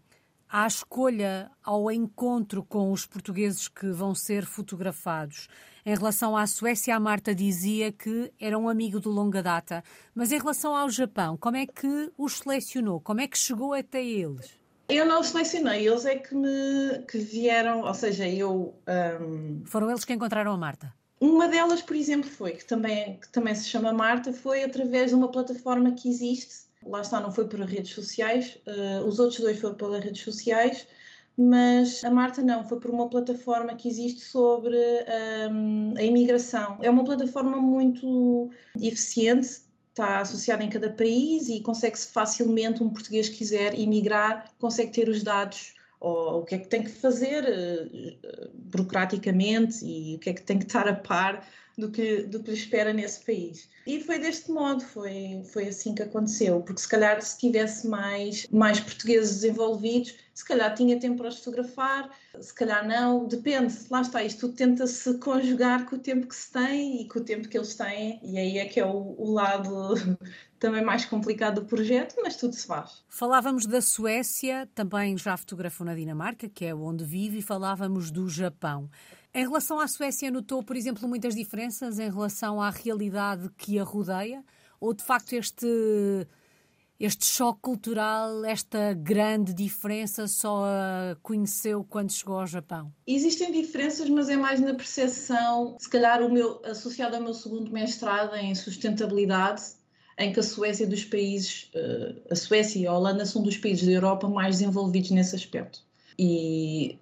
à 0.48 0.66
escolha, 0.66 1.52
ao 1.62 1.92
encontro 1.92 2.64
com 2.64 2.90
os 2.90 3.06
portugueses 3.06 3.68
que 3.68 3.92
vão 3.92 4.16
ser 4.16 4.46
fotografados, 4.46 5.50
em 5.86 5.94
relação 5.94 6.38
à 6.38 6.48
Suécia, 6.48 6.96
a 6.96 7.00
Marta 7.02 7.36
dizia 7.36 7.92
que 7.92 8.32
era 8.40 8.58
um 8.58 8.70
amigo 8.70 8.98
de 8.98 9.10
longa 9.10 9.44
data. 9.44 9.84
Mas 10.16 10.32
em 10.32 10.38
relação 10.38 10.74
ao 10.74 10.90
Japão, 10.90 11.36
como 11.36 11.58
é 11.58 11.66
que 11.66 12.10
os 12.18 12.38
selecionou? 12.38 13.02
Como 13.02 13.20
é 13.20 13.28
que 13.28 13.38
chegou 13.38 13.74
até 13.74 14.02
eles? 14.02 14.58
Eu 14.88 15.06
não 15.06 15.20
os 15.20 15.28
selecionei, 15.28 15.86
eles 15.86 16.06
é 16.06 16.16
que 16.16 16.34
me 16.34 17.04
que 17.10 17.18
vieram, 17.18 17.82
ou 17.82 17.94
seja, 17.94 18.28
eu. 18.28 18.74
Um... 19.22 19.64
Foram 19.66 19.90
eles 19.90 20.06
que 20.06 20.14
encontraram 20.14 20.54
a 20.54 20.58
Marta? 20.58 20.94
Uma 21.20 21.50
delas, 21.50 21.82
por 21.82 21.96
exemplo, 21.96 22.30
foi, 22.30 22.54
que 22.54 22.66
também, 22.66 23.20
que 23.20 23.30
também 23.30 23.54
se 23.54 23.68
chama 23.68 23.92
Marta, 23.92 24.32
foi 24.32 24.64
através 24.64 25.10
de 25.10 25.16
uma 25.16 25.30
plataforma 25.30 25.92
que 25.92 26.10
existe 26.10 26.70
lá 26.86 27.01
está, 27.01 27.19
não 27.19 27.31
foi 27.31 27.48
por 27.48 27.60
redes 27.60 27.94
sociais, 27.94 28.57
uh, 28.68 29.06
os 29.06 29.19
outros 29.19 29.39
dois 29.39 29.60
foram 29.60 29.75
pelas 29.75 30.04
redes 30.04 30.22
sociais, 30.22 30.88
mas 31.38 32.04
a 32.04 32.12
Marta 32.12 32.42
não, 32.42 32.68
foi 32.68 32.80
por 32.80 32.92
uma 32.92 33.10
plataforma 33.10 33.75
que 33.75 33.88
existe 33.88 34.22
sobre 34.22 34.75
um, 34.75 35.94
ehm, 35.94 35.98
a 35.98 36.04
imigração. 36.04 36.78
É 36.81 36.89
uma 36.89 37.04
plataforma 37.04 37.57
muito 37.57 38.50
eficiente, 38.80 39.62
está 39.89 40.19
associada 40.19 40.63
em 40.63 40.69
cada 40.69 40.89
país 40.89 41.48
e 41.50 41.62
consegue-se 41.62 42.07
facilmente, 42.07 42.83
um 42.83 42.89
português 42.89 43.30
quiser 43.30 43.78
imigrar, 43.78 44.51
consegue 44.60 44.92
ter 44.92 45.10
os 45.10 45.24
dados 45.24 45.74
ou 46.00 46.42
o 46.42 46.45
que 46.45 46.56
é 46.56 46.57
que 46.57 46.68
tem 46.68 46.83
que 46.83 46.89
fazer 46.89 47.44
uh, 47.44 48.50
burocraticamente 48.54 49.86
e 49.86 50.16
o 50.16 50.19
que 50.19 50.31
é 50.31 50.33
que 50.33 50.42
tem 50.42 50.57
que 50.57 50.66
estar 50.66 50.88
a 50.88 50.95
par 50.95 51.48
do 51.77 51.89
que, 51.89 52.23
do 52.23 52.41
que 52.41 52.51
lhe 52.51 52.57
espera 52.57 52.94
nesse 52.94 53.25
país. 53.25 53.69
E 53.85 54.00
foi 54.00 54.19
deste 54.19 54.51
modo, 54.51 54.83
foi, 54.83 55.41
foi 55.51 55.68
assim 55.68 55.95
que 55.95 56.03
aconteceu, 56.03 56.62
porque 56.62 56.81
se 56.81 56.88
calhar 56.88 57.21
se 57.21 57.38
tivesse 57.38 57.88
mais, 57.88 58.47
mais 58.51 58.79
portugueses 58.79 59.44
envolvidos, 59.44 60.15
se 60.33 60.45
calhar 60.45 60.73
tinha 60.75 61.00
tempo 61.00 61.18
para 61.18 61.29
os 61.29 61.38
fotografar, 61.39 62.09
se 62.39 62.53
calhar 62.53 62.88
não, 62.88 63.27
depende, 63.27 63.75
lá 63.89 64.01
está, 64.01 64.23
isto 64.23 64.50
tenta-se 64.50 65.18
conjugar 65.18 65.85
com 65.85 65.95
o 65.95 65.99
tempo 65.99 66.28
que 66.28 66.35
se 66.35 66.51
tem 66.51 67.01
e 67.01 67.07
com 67.07 67.19
o 67.19 67.23
tempo 67.23 67.47
que 67.47 67.57
eles 67.57 67.75
têm, 67.75 68.19
e 68.23 68.37
aí 68.37 68.57
é 68.57 68.66
que 68.66 68.80
é 68.80 68.85
o, 68.85 69.16
o 69.18 69.31
lado 69.31 69.95
também 70.59 70.83
mais 70.83 71.06
complicado 71.06 71.61
do 71.61 71.68
projeto, 71.68 72.16
mas 72.21 72.35
tudo 72.35 72.54
se 72.54 72.68
faz. 72.68 73.04
Falávamos 73.09 73.66
da 73.66 73.81
Suécia, 73.81 74.69
também 74.75 75.18
já 75.18 75.35
fotografou 75.35 75.85
na 75.85 75.95
Dinamarca, 75.95 76.47
que 76.47 76.66
é 76.66 76.73
onde 76.73 77.04
vive, 77.04 77.40
e 77.40 77.42
falávamos 77.42 78.11
do 78.11 78.30
Japão. 78.30 78.90
Em 79.33 79.44
relação 79.44 79.80
à 79.80 79.88
Suécia, 79.88 80.30
notou, 80.30 80.61
por 80.61 80.76
exemplo, 80.76 81.07
muitas 81.07 81.33
diferenças 81.33 82.00
em 82.00 82.09
relação 82.09 82.61
à 82.61 82.69
realidade 82.69 83.50
que 83.57 83.80
a 83.80 83.83
rodeia? 83.83 84.44
Ou 84.78 84.94
de 84.94 85.02
facto 85.02 85.31
este, 85.33 85.66
este 87.00 87.26
choque 87.26 87.61
cultural, 87.61 88.44
esta 88.44 88.94
grande 88.94 89.54
diferença, 89.54 90.28
só 90.28 90.66
a 90.66 91.16
conheceu 91.23 91.85
quando 91.85 92.11
chegou 92.11 92.40
ao 92.42 92.45
Japão? 92.45 92.92
Existem 93.07 93.54
diferenças, 93.54 94.09
mas 94.09 94.28
é 94.28 94.35
mais 94.35 94.59
na 94.59 94.73
percepção, 94.73 95.78
se 95.80 95.90
calhar, 95.90 96.21
o 96.21 96.30
meu, 96.30 96.61
associado 96.66 97.16
ao 97.16 97.21
meu 97.21 97.33
segundo 97.33 97.71
mestrado 97.71 98.35
em 98.35 98.54
sustentabilidade, 98.54 99.64
em 100.18 100.33
que 100.33 100.42
a 100.42 100.44
Suécia 100.44 100.85
dos 100.85 101.06
países, 101.06 101.71
eh, 101.73 102.16
a 102.30 102.35
Suécia 102.35 102.80
e 102.80 102.85
a 102.85 102.94
Holanda 102.94 103.26
são 103.26 103.42
dos 103.42 103.57
países 103.57 103.85
da 103.85 103.94
Europa 103.94 104.28
mais 104.28 104.57
desenvolvidos 104.57 105.11
nesse 105.11 105.38
aspecto. 105.38 105.80
E 106.19 107.00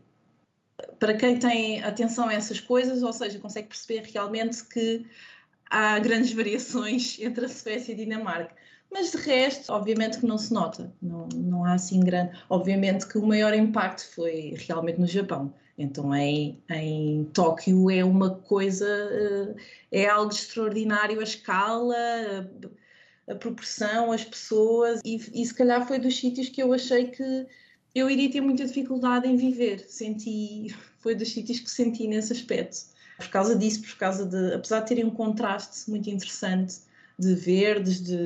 para 1.00 1.14
quem 1.16 1.38
tem 1.38 1.84
atenção 1.84 2.28
a 2.28 2.34
essas 2.34 2.60
coisas, 2.60 3.04
ou 3.04 3.14
seja, 3.14 3.40
consegue 3.40 3.68
perceber 3.68 4.10
realmente 4.12 4.64
que 4.66 5.06
há 5.70 6.00
grandes 6.00 6.32
variações 6.34 7.18
entre 7.20 7.46
a 7.46 7.50
Suécia 7.50 7.92
e 7.92 7.96
a 7.96 7.98
Dinamarca. 7.98 8.56
Mas 8.92 9.12
de 9.12 9.18
resto, 9.18 9.72
obviamente 9.72 10.20
que 10.20 10.26
não 10.26 10.38
se 10.38 10.52
nota, 10.52 10.92
não, 11.02 11.28
não 11.36 11.64
há 11.64 11.74
assim 11.74 12.00
grande. 12.00 12.32
Obviamente 12.50 13.08
que 13.08 13.20
o 13.20 13.26
maior 13.26 13.54
impacto 13.54 14.08
foi 14.16 14.56
realmente 14.58 15.00
no 15.00 15.06
Japão. 15.06 15.54
Então 15.78 16.14
em, 16.14 16.62
em 16.70 17.24
Tóquio 17.26 17.90
é 17.90 18.04
uma 18.04 18.32
coisa, 18.32 18.86
eh, 19.92 20.02
é 20.04 20.10
algo 20.10 20.32
extraordinário 20.32 21.20
a 21.20 21.24
escala, 21.24 21.96
a, 21.96 23.32
a 23.34 23.36
proporção, 23.36 24.12
as 24.12 24.26
pessoas, 24.26 25.00
e, 25.06 25.16
e 25.34 25.46
se 25.46 25.54
calhar 25.54 25.88
foi 25.88 26.00
dos 26.00 26.18
sítios 26.18 26.50
que 26.50 26.62
eu 26.62 26.74
achei 26.74 27.12
que 27.12 27.48
eu 27.94 28.10
iria 28.10 28.32
ter 28.32 28.42
muita 28.42 28.66
dificuldade 28.66 29.28
em 29.28 29.36
viver. 29.36 29.86
Senti, 29.88 30.76
foi 31.00 31.16
dos 31.16 31.32
sítios 31.32 31.60
que 31.60 31.70
senti 31.70 32.08
nesse 32.08 32.34
aspecto. 32.34 32.78
Por 33.18 33.30
causa 33.30 33.56
disso, 33.56 33.82
por 33.82 33.98
causa 33.98 34.26
de, 34.26 34.54
apesar 34.54 34.82
de 34.82 34.88
terem 34.88 35.06
um 35.06 35.10
contraste 35.10 35.90
muito 35.90 36.10
interessante 36.10 36.78
de 37.18 37.36
verdes, 37.36 38.02
de, 38.02 38.18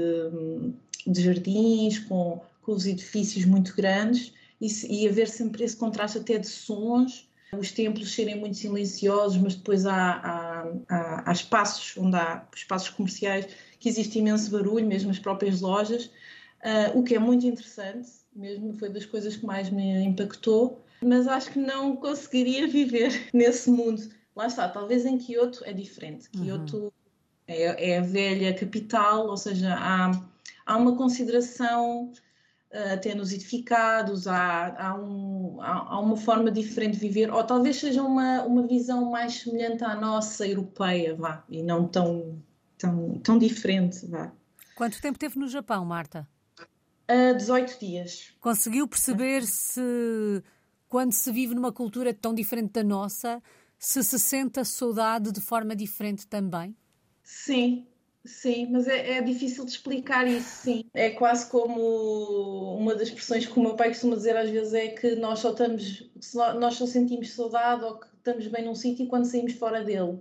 de 1.07 1.21
jardins, 1.21 1.99
com, 1.99 2.41
com 2.61 2.73
os 2.73 2.85
edifícios 2.85 3.45
muito 3.45 3.75
grandes, 3.75 4.33
e, 4.61 4.67
e 5.03 5.07
haver 5.07 5.27
sempre 5.27 5.63
esse 5.63 5.75
contraste 5.75 6.19
até 6.19 6.37
de 6.37 6.47
sons, 6.47 7.27
os 7.57 7.71
templos 7.71 8.13
serem 8.13 8.39
muito 8.39 8.57
silenciosos, 8.57 9.37
mas 9.41 9.55
depois 9.55 9.85
há, 9.85 10.65
há, 10.89 11.23
há, 11.25 11.31
espaços 11.31 11.95
onde 11.97 12.15
há 12.15 12.45
espaços 12.55 12.89
comerciais 12.89 13.47
que 13.79 13.89
existe 13.89 14.19
imenso 14.19 14.49
barulho, 14.51 14.85
mesmo 14.85 15.11
as 15.11 15.19
próprias 15.19 15.61
lojas, 15.61 16.05
uh, 16.05 16.97
o 16.97 17.03
que 17.03 17.15
é 17.15 17.19
muito 17.19 17.45
interessante, 17.45 18.09
mesmo 18.35 18.73
foi 18.73 18.89
das 18.89 19.05
coisas 19.05 19.35
que 19.35 19.45
mais 19.45 19.69
me 19.69 20.03
impactou, 20.03 20.83
mas 21.01 21.27
acho 21.27 21.51
que 21.51 21.59
não 21.59 21.95
conseguiria 21.95 22.67
viver 22.67 23.29
nesse 23.33 23.69
mundo. 23.69 24.01
Lá 24.35 24.47
está, 24.47 24.67
talvez 24.67 25.05
em 25.05 25.17
Kyoto 25.17 25.63
é 25.65 25.73
diferente. 25.73 26.27
Uhum. 26.35 26.43
Kyoto 26.43 26.93
é, 27.47 27.91
é, 27.91 27.97
a 27.99 28.01
velha 28.01 28.53
capital, 28.53 29.27
ou 29.27 29.37
seja, 29.37 29.75
há, 29.75 30.11
há 30.65 30.77
uma 30.77 30.95
consideração 30.95 32.11
uh, 32.71 32.93
até 32.93 33.13
nos 33.13 33.31
edificados, 33.31 34.27
há, 34.27 34.75
há, 34.77 34.95
um, 34.95 35.61
há, 35.61 35.93
há, 35.93 35.99
uma 35.99 36.17
forma 36.17 36.51
diferente 36.51 36.93
de 36.93 36.99
viver, 36.99 37.31
ou 37.31 37.43
talvez 37.43 37.75
seja 37.77 38.01
uma, 38.01 38.43
uma 38.43 38.65
visão 38.65 39.11
mais 39.11 39.41
semelhante 39.41 39.83
à 39.83 39.95
nossa 39.95 40.47
europeia, 40.47 41.15
vá, 41.15 41.43
e 41.49 41.61
não 41.61 41.87
tão, 41.87 42.41
tão, 42.77 43.19
tão 43.19 43.37
diferente, 43.37 44.05
vá. 44.07 44.31
Quanto 44.75 44.99
tempo 44.99 45.19
teve 45.19 45.37
no 45.37 45.47
Japão, 45.47 45.85
Marta? 45.85 46.27
Uh, 47.13 47.35
18 47.35 47.79
dias. 47.79 48.33
Conseguiu 48.39 48.87
perceber 48.87 49.43
se, 49.43 49.81
quando 50.89 51.11
se 51.11 51.31
vive 51.31 51.53
numa 51.53 51.71
cultura 51.71 52.13
tão 52.13 52.33
diferente 52.33 52.71
da 52.71 52.83
nossa, 52.83 53.41
se 53.77 54.03
se 54.03 54.17
sente 54.17 54.59
a 54.59 54.65
saudade 54.65 55.31
de 55.31 55.39
forma 55.39 55.75
diferente 55.75 56.25
também? 56.25 56.75
Sim, 57.23 57.85
sim, 58.25 58.67
mas 58.71 58.87
é, 58.87 59.17
é, 59.17 59.21
difícil 59.21 59.63
de 59.65 59.71
explicar 59.71 60.27
isso, 60.27 60.63
sim. 60.63 60.85
É 60.93 61.11
quase 61.11 61.49
como 61.49 62.77
uma 62.77 62.95
das 62.95 63.09
expressões 63.09 63.45
que 63.45 63.59
o 63.59 63.61
meu 63.61 63.75
pai 63.75 63.89
costuma 63.89 64.15
dizer 64.15 64.35
às 64.35 64.49
vezes 64.49 64.73
é 64.73 64.87
que 64.87 65.15
nós 65.15 65.39
só 65.39 65.51
estamos, 65.51 66.09
nós 66.59 66.75
só 66.75 66.87
sentimos 66.87 67.31
saudade 67.31 67.83
ou 67.83 67.99
que 67.99 68.07
estamos 68.17 68.47
bem 68.47 68.65
num 68.65 68.75
sítio 68.75 69.07
quando 69.07 69.25
saímos 69.25 69.53
fora 69.53 69.83
dele. 69.83 70.19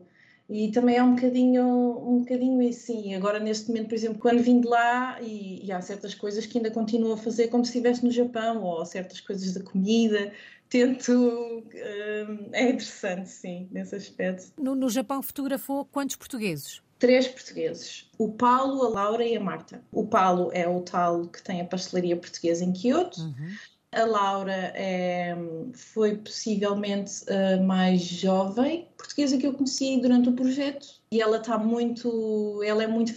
E 0.48 0.70
também 0.70 0.96
é 0.96 1.02
um 1.02 1.14
bocadinho, 1.14 1.64
um 1.64 2.18
bocadinho 2.20 2.60
isso, 2.62 2.86
sim. 2.86 3.14
Agora, 3.14 3.38
neste 3.38 3.68
momento, 3.68 3.88
por 3.88 3.94
exemplo, 3.94 4.18
quando 4.18 4.42
vim 4.42 4.60
de 4.60 4.68
lá, 4.68 5.20
e, 5.22 5.64
e 5.64 5.72
há 5.72 5.80
certas 5.80 6.14
coisas 6.14 6.44
que 6.44 6.58
ainda 6.58 6.70
continuo 6.70 7.12
a 7.12 7.16
fazer 7.16 7.48
como 7.48 7.64
se 7.64 7.70
estivesse 7.70 8.04
no 8.04 8.10
Japão, 8.10 8.62
ou 8.62 8.84
certas 8.84 9.20
coisas 9.20 9.54
da 9.54 9.62
comida, 9.62 10.32
tento. 10.68 11.12
Hum, 11.12 12.48
é 12.52 12.70
interessante, 12.70 13.28
sim, 13.28 13.68
nesse 13.70 13.94
aspecto. 13.94 14.52
No, 14.58 14.74
no 14.74 14.88
Japão, 14.88 15.22
fotografou 15.22 15.84
quantos 15.84 16.16
portugueses? 16.16 16.82
Três 16.98 17.26
portugueses: 17.26 18.08
o 18.18 18.32
Paulo, 18.32 18.84
a 18.84 18.88
Laura 18.88 19.24
e 19.24 19.36
a 19.36 19.40
Marta. 19.40 19.82
O 19.92 20.06
Paulo 20.06 20.50
é 20.52 20.68
o 20.68 20.80
tal 20.82 21.26
que 21.26 21.42
tem 21.42 21.60
a 21.60 21.64
pastelaria 21.64 22.16
portuguesa 22.16 22.64
em 22.64 22.72
Kyoto. 22.72 23.20
Uhum. 23.20 23.48
A 23.92 24.04
Laura 24.04 24.72
é, 24.74 25.36
foi 25.74 26.16
possivelmente 26.16 27.24
a 27.30 27.62
mais 27.62 28.00
jovem 28.00 28.88
portuguesa 28.96 29.36
que 29.36 29.46
eu 29.46 29.52
conheci 29.52 30.00
durante 30.00 30.30
o 30.30 30.32
projeto 30.32 30.86
e 31.10 31.20
ela 31.20 31.36
está 31.36 31.58
muito, 31.58 32.62
ela 32.64 32.82
é 32.82 32.86
muito, 32.86 33.12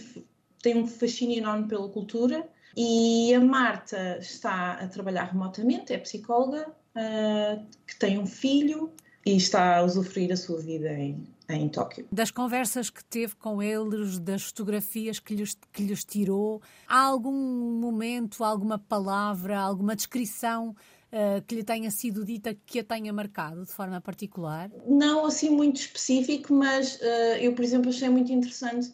tem 0.60 0.76
um 0.76 0.86
fascínio 0.86 1.38
enorme 1.38 1.66
pela 1.66 1.88
cultura 1.88 2.46
e 2.76 3.32
a 3.34 3.40
Marta 3.40 4.18
está 4.20 4.72
a 4.72 4.86
trabalhar 4.86 5.24
remotamente, 5.24 5.94
é 5.94 5.98
psicóloga, 5.98 6.68
uh, 6.68 7.66
que 7.86 7.96
tem 7.96 8.18
um 8.18 8.26
filho 8.26 8.92
e 9.24 9.34
está 9.34 9.78
a 9.78 9.82
usufruir 9.82 10.30
a 10.30 10.36
sua 10.36 10.60
vida 10.60 10.92
em, 10.92 11.26
em 11.48 11.68
Tóquio. 11.68 12.06
Das 12.10 12.30
conversas 12.30 12.90
que 12.90 13.04
teve 13.04 13.34
com 13.36 13.62
eles, 13.62 14.18
das 14.18 14.44
fotografias 14.44 15.18
que 15.18 15.34
lhes, 15.34 15.56
que 15.72 15.82
lhes 15.82 16.04
tirou, 16.04 16.60
há 16.86 17.00
algum 17.00 17.32
momento, 17.80 18.42
alguma 18.42 18.78
palavra, 18.78 19.58
alguma 19.58 19.94
descrição 19.94 20.70
uh, 21.12 21.42
que 21.46 21.54
lhe 21.54 21.64
tenha 21.64 21.90
sido 21.90 22.24
dita 22.24 22.54
que 22.54 22.80
a 22.80 22.84
tenha 22.84 23.12
marcado 23.12 23.64
de 23.64 23.72
forma 23.72 24.00
particular? 24.00 24.70
Não 24.86 25.26
assim 25.26 25.50
muito 25.50 25.80
específico, 25.80 26.52
mas 26.52 26.96
uh, 26.96 27.38
eu, 27.40 27.54
por 27.54 27.64
exemplo, 27.64 27.90
achei 27.90 28.08
muito 28.08 28.32
interessante 28.32 28.92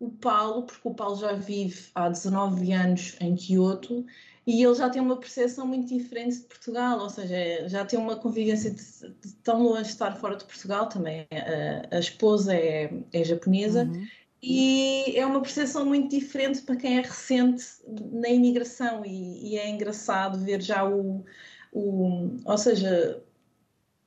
o 0.00 0.10
Paulo, 0.10 0.62
porque 0.62 0.88
o 0.88 0.94
Paulo 0.94 1.16
já 1.16 1.34
vive 1.34 1.90
há 1.94 2.08
19 2.08 2.72
anos 2.72 3.16
em 3.20 3.36
Kyoto 3.36 4.06
e 4.46 4.64
ele 4.64 4.74
já 4.74 4.88
tem 4.88 5.00
uma 5.00 5.18
percepção 5.18 5.66
muito 5.66 5.94
diferente 5.94 6.38
de 6.38 6.44
Portugal, 6.46 6.98
ou 6.98 7.10
seja, 7.10 7.68
já 7.68 7.84
tem 7.84 7.98
uma 7.98 8.16
convivência 8.16 8.70
de, 8.70 8.82
de 9.20 9.34
tão 9.44 9.62
longe 9.62 9.84
de 9.84 9.88
estar 9.90 10.16
fora 10.16 10.36
de 10.36 10.44
Portugal 10.44 10.88
também. 10.88 11.26
A, 11.30 11.96
a 11.96 12.00
esposa 12.00 12.54
é, 12.54 12.90
é 13.12 13.22
japonesa 13.22 13.84
uhum. 13.84 14.06
e 14.42 15.12
é 15.16 15.26
uma 15.26 15.42
percepção 15.42 15.84
muito 15.84 16.08
diferente 16.08 16.62
para 16.62 16.76
quem 16.76 16.98
é 16.98 17.02
recente 17.02 17.64
na 18.10 18.30
imigração 18.30 19.04
e, 19.04 19.50
e 19.50 19.58
é 19.58 19.68
engraçado 19.68 20.42
ver 20.42 20.62
já 20.62 20.82
o, 20.88 21.22
o, 21.70 22.38
ou 22.46 22.58
seja, 22.58 23.22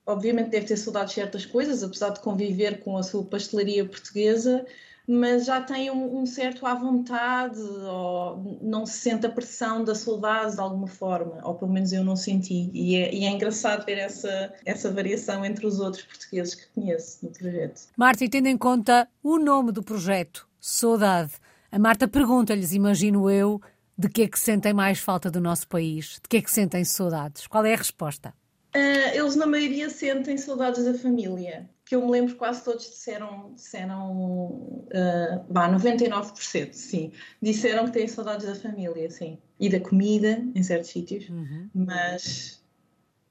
obviamente 0.07 0.49
deve 0.49 0.65
ter 0.65 0.77
saudades 0.77 1.13
de 1.13 1.21
certas 1.21 1.45
coisas, 1.45 1.83
apesar 1.83 2.09
de 2.09 2.19
conviver 2.19 2.79
com 2.79 2.97
a 2.97 3.03
sua 3.03 3.23
pastelaria 3.23 3.85
portuguesa, 3.85 4.65
mas 5.07 5.45
já 5.45 5.61
tem 5.61 5.91
um, 5.91 6.19
um, 6.21 6.25
certo 6.25 6.65
à 6.65 6.73
vontade, 6.73 7.59
ou 7.59 8.59
não 8.61 8.85
se 8.85 8.99
sente 8.99 9.25
a 9.25 9.29
pressão 9.29 9.83
da 9.83 9.93
saudade 9.93 10.55
de 10.55 10.61
alguma 10.61 10.87
forma, 10.87 11.39
ou 11.43 11.55
pelo 11.55 11.71
menos 11.71 11.91
eu 11.91 12.03
não 12.03 12.15
senti. 12.15 12.69
E 12.73 12.95
é, 12.95 13.13
e 13.13 13.25
é 13.25 13.29
engraçado 13.29 13.85
ver 13.85 13.97
essa, 13.97 14.53
essa 14.65 14.91
variação 14.91 15.43
entre 15.45 15.65
os 15.65 15.79
outros 15.79 16.03
portugueses 16.03 16.55
que 16.55 16.67
conheço 16.73 17.25
no 17.25 17.31
projeto. 17.31 17.81
Marta, 17.97 18.23
e 18.23 18.29
tendo 18.29 18.47
em 18.47 18.57
conta 18.57 19.07
o 19.21 19.37
nome 19.37 19.71
do 19.71 19.83
projeto, 19.83 20.47
Saudade, 20.59 21.33
a 21.69 21.77
Marta 21.77 22.07
pergunta-lhes, 22.07 22.71
imagino 22.71 23.29
eu, 23.29 23.61
de 23.97 24.07
que 24.07 24.21
é 24.21 24.27
que 24.27 24.39
sentem 24.39 24.73
mais 24.73 24.99
falta 24.99 25.29
do 25.29 25.41
nosso 25.41 25.67
país? 25.67 26.19
De 26.21 26.29
que 26.29 26.37
é 26.37 26.41
que 26.41 26.51
sentem 26.51 26.85
saudades? 26.85 27.47
Qual 27.47 27.65
é 27.65 27.73
a 27.73 27.77
resposta? 27.77 28.33
Uh, 28.75 29.09
eles, 29.13 29.35
na 29.35 29.45
maioria, 29.45 29.89
sentem 29.89 30.37
saudades 30.37 30.83
da 30.85 30.93
família 30.93 31.69
que 31.85 31.95
eu 31.95 32.05
me 32.05 32.11
lembro 32.11 32.35
quase 32.35 32.63
todos 32.63 32.89
disseram, 32.89 33.53
disseram 33.53 34.11
uh, 34.13 35.45
bah, 35.49 35.69
99%, 35.69 36.73
sim, 36.73 37.11
disseram 37.41 37.85
que 37.85 37.91
têm 37.91 38.07
saudades 38.07 38.45
da 38.45 38.55
família, 38.55 39.09
sim, 39.09 39.37
e 39.59 39.69
da 39.69 39.79
comida 39.79 40.43
em 40.55 40.63
certos 40.63 40.89
sítios, 40.89 41.29
uhum. 41.29 41.69
mas, 41.73 42.63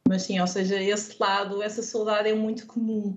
mas 0.07 0.23
sim, 0.23 0.39
ou 0.39 0.47
seja, 0.47 0.81
esse 0.81 1.17
lado, 1.19 1.63
essa 1.63 1.83
saudade 1.83 2.29
é 2.29 2.35
muito 2.35 2.67
comum, 2.67 3.17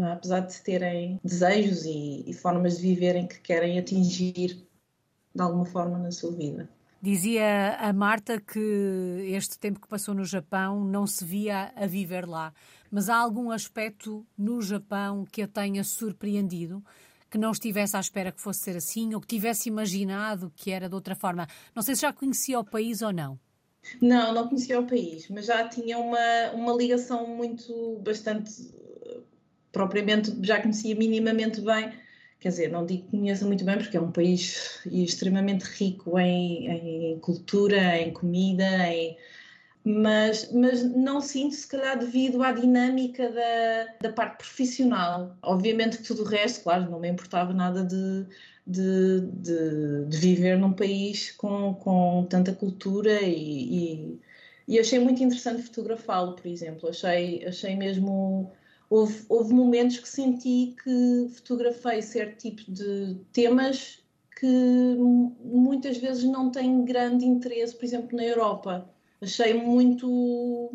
é? 0.00 0.06
apesar 0.06 0.40
de 0.40 0.60
terem 0.62 1.20
desejos 1.22 1.84
e, 1.84 2.24
e 2.26 2.32
formas 2.32 2.78
de 2.78 2.82
viverem 2.82 3.26
que 3.26 3.40
querem 3.40 3.78
atingir 3.78 4.66
de 5.34 5.42
alguma 5.42 5.66
forma 5.66 5.98
na 5.98 6.10
sua 6.10 6.32
vida. 6.32 6.68
Dizia 7.04 7.76
a 7.78 7.92
Marta 7.92 8.40
que 8.40 8.58
este 9.28 9.58
tempo 9.58 9.78
que 9.78 9.86
passou 9.86 10.14
no 10.14 10.24
Japão 10.24 10.84
não 10.84 11.06
se 11.06 11.22
via 11.22 11.70
a 11.76 11.86
viver 11.86 12.26
lá 12.26 12.52
mas 12.94 13.08
há 13.08 13.16
algum 13.16 13.50
aspecto 13.50 14.24
no 14.38 14.62
Japão 14.62 15.24
que 15.24 15.42
a 15.42 15.48
tenha 15.48 15.82
surpreendido? 15.82 16.80
Que 17.28 17.36
não 17.36 17.50
estivesse 17.50 17.96
à 17.96 18.00
espera 18.00 18.30
que 18.30 18.40
fosse 18.40 18.60
ser 18.60 18.76
assim 18.76 19.12
ou 19.16 19.20
que 19.20 19.26
tivesse 19.26 19.68
imaginado 19.68 20.52
que 20.54 20.70
era 20.70 20.88
de 20.88 20.94
outra 20.94 21.16
forma? 21.16 21.48
Não 21.74 21.82
sei 21.82 21.96
se 21.96 22.02
já 22.02 22.12
conhecia 22.12 22.56
o 22.56 22.64
país 22.64 23.02
ou 23.02 23.12
não. 23.12 23.36
Não, 24.00 24.32
não 24.32 24.46
conhecia 24.46 24.78
o 24.78 24.86
país, 24.86 25.28
mas 25.28 25.46
já 25.46 25.68
tinha 25.68 25.98
uma, 25.98 26.52
uma 26.54 26.72
ligação 26.72 27.26
muito, 27.26 28.00
bastante, 28.04 28.52
propriamente, 29.72 30.32
já 30.40 30.62
conhecia 30.62 30.94
minimamente 30.94 31.60
bem. 31.60 31.92
Quer 32.44 32.50
dizer, 32.50 32.70
não 32.70 32.84
digo 32.84 33.04
que 33.04 33.12
conheça 33.12 33.46
muito 33.46 33.64
bem, 33.64 33.78
porque 33.78 33.96
é 33.96 34.00
um 34.02 34.12
país 34.12 34.78
extremamente 34.84 35.62
rico 35.62 36.18
em, 36.18 37.14
em 37.14 37.18
cultura, 37.20 37.98
em 37.98 38.12
comida, 38.12 38.66
em, 38.86 39.16
mas, 39.82 40.52
mas 40.52 40.84
não 40.84 41.22
sinto, 41.22 41.54
se 41.54 41.66
calhar, 41.66 41.98
devido 41.98 42.42
à 42.42 42.52
dinâmica 42.52 43.30
da, 43.32 44.08
da 44.08 44.12
parte 44.12 44.36
profissional. 44.38 45.38
Obviamente 45.42 45.96
que 45.96 46.04
tudo 46.04 46.20
o 46.22 46.26
resto, 46.26 46.62
claro, 46.64 46.90
não 46.90 47.00
me 47.00 47.08
importava 47.08 47.54
nada 47.54 47.82
de, 47.82 48.26
de, 48.66 49.22
de, 49.32 50.04
de 50.06 50.18
viver 50.18 50.58
num 50.58 50.74
país 50.74 51.30
com, 51.32 51.74
com 51.76 52.26
tanta 52.28 52.54
cultura 52.54 53.22
e, 53.22 54.18
e, 54.18 54.20
e 54.68 54.78
achei 54.78 54.98
muito 54.98 55.22
interessante 55.22 55.62
fotografá-lo, 55.62 56.36
por 56.36 56.46
exemplo. 56.46 56.90
Achei, 56.90 57.42
achei 57.46 57.74
mesmo. 57.74 58.52
Houve, 58.94 59.24
houve 59.28 59.52
momentos 59.52 59.98
que 59.98 60.08
senti 60.08 60.76
que 60.80 61.26
fotografei 61.34 62.00
certo 62.00 62.38
tipo 62.38 62.70
de 62.70 63.16
temas 63.32 64.00
que 64.38 64.96
muitas 65.42 65.98
vezes 65.98 66.22
não 66.22 66.48
têm 66.48 66.84
grande 66.84 67.24
interesse, 67.24 67.74
por 67.74 67.84
exemplo, 67.84 68.16
na 68.16 68.24
Europa. 68.24 68.88
Achei 69.20 69.52
muito, 69.52 70.70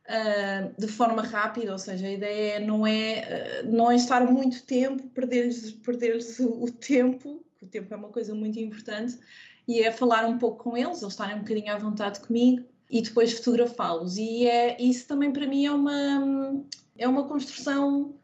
uh, 0.08 0.80
de 0.80 0.88
forma 0.88 1.22
rápida, 1.22 1.72
ou 1.72 1.78
seja, 1.78 2.06
a 2.06 2.12
ideia 2.12 2.60
não 2.60 2.86
é, 2.86 3.62
uh, 3.62 3.70
não 3.70 3.90
é 3.90 3.96
estar 3.96 4.30
muito 4.30 4.62
tempo, 4.64 5.08
perder-lhes 5.08 5.72
perder 5.72 6.18
o, 6.40 6.70
tempo, 6.70 7.44
o 7.60 7.66
tempo 7.66 7.92
é 7.92 7.96
uma 7.96 8.08
coisa 8.08 8.34
muito 8.34 8.58
importante, 8.58 9.18
e 9.66 9.80
é 9.80 9.90
falar 9.90 10.26
um 10.26 10.38
pouco 10.38 10.64
com 10.64 10.76
eles, 10.76 11.00
eles 11.00 11.14
estarem 11.14 11.36
um 11.36 11.40
bocadinho 11.40 11.72
à 11.72 11.78
vontade 11.78 12.20
comigo 12.20 12.64
e 12.90 13.00
depois 13.00 13.32
fotografá-los. 13.32 14.18
E 14.18 14.46
é, 14.46 14.80
isso 14.80 15.06
também 15.08 15.32
para 15.32 15.46
mim 15.46 15.64
é 15.64 15.72
uma, 15.72 16.64
é 16.98 17.08
uma 17.08 17.26
construção 17.26 18.14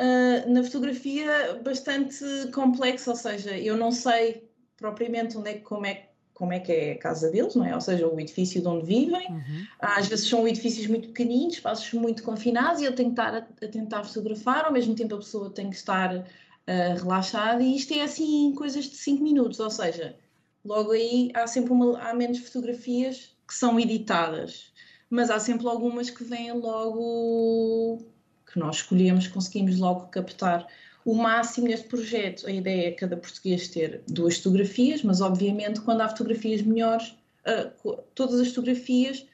uh, 0.00 0.50
na 0.50 0.62
fotografia 0.64 1.60
bastante 1.62 2.24
complexa, 2.54 3.10
ou 3.10 3.16
seja, 3.16 3.56
eu 3.56 3.76
não 3.76 3.92
sei 3.92 4.48
propriamente 4.76 5.36
onde 5.36 5.50
é, 5.50 5.54
como, 5.58 5.84
é, 5.84 6.07
como 6.38 6.52
é 6.52 6.60
que 6.60 6.70
é 6.70 6.92
a 6.92 6.98
casa 6.98 7.28
deles, 7.30 7.56
não 7.56 7.64
é? 7.64 7.74
Ou 7.74 7.80
seja, 7.80 8.06
o 8.06 8.20
edifício 8.20 8.62
de 8.62 8.68
onde 8.68 8.86
vivem. 8.86 9.28
Uhum. 9.28 9.66
Às 9.80 10.06
vezes 10.06 10.28
são 10.28 10.46
edifícios 10.46 10.86
muito 10.86 11.08
pequeninos, 11.08 11.54
espaços 11.54 11.92
muito 11.92 12.22
confinados, 12.22 12.80
e 12.80 12.84
eu 12.84 12.94
tenho 12.94 13.12
que 13.12 13.20
estar 13.20 13.34
a, 13.34 13.38
a 13.38 13.68
tentar 13.68 14.04
fotografar, 14.04 14.64
ao 14.64 14.72
mesmo 14.72 14.94
tempo 14.94 15.16
a 15.16 15.18
pessoa 15.18 15.50
tem 15.50 15.68
que 15.68 15.74
estar 15.74 16.14
uh, 16.16 16.22
relaxada, 16.96 17.60
e 17.60 17.74
isto 17.74 17.92
é 17.92 18.02
assim 18.02 18.54
coisas 18.54 18.84
de 18.84 18.94
5 18.94 19.20
minutos, 19.22 19.58
ou 19.58 19.68
seja, 19.68 20.14
logo 20.64 20.92
aí 20.92 21.32
há 21.34 21.44
sempre 21.48 21.72
uma, 21.72 21.98
há 21.98 22.14
menos 22.14 22.38
fotografias 22.38 23.36
que 23.46 23.54
são 23.54 23.80
editadas, 23.80 24.72
mas 25.10 25.30
há 25.30 25.40
sempre 25.40 25.66
algumas 25.66 26.08
que 26.08 26.22
vêm 26.22 26.52
logo 26.52 27.98
que 28.52 28.60
nós 28.60 28.76
escolhemos, 28.76 29.26
conseguimos 29.26 29.76
logo 29.76 30.06
captar 30.06 30.68
o 31.08 31.14
máximo 31.14 31.68
neste 31.68 31.88
projeto. 31.88 32.46
A 32.46 32.50
ideia 32.50 32.88
é 32.88 32.92
cada 32.92 33.16
português 33.16 33.68
ter 33.68 34.02
duas 34.06 34.36
fotografias, 34.36 35.02
mas 35.02 35.22
obviamente 35.22 35.80
quando 35.80 36.02
há 36.02 36.08
fotografias 36.10 36.60
melhores, 36.60 37.16
uh, 37.46 38.02
todas 38.14 38.38
as 38.38 38.48
fotografias 38.48 39.26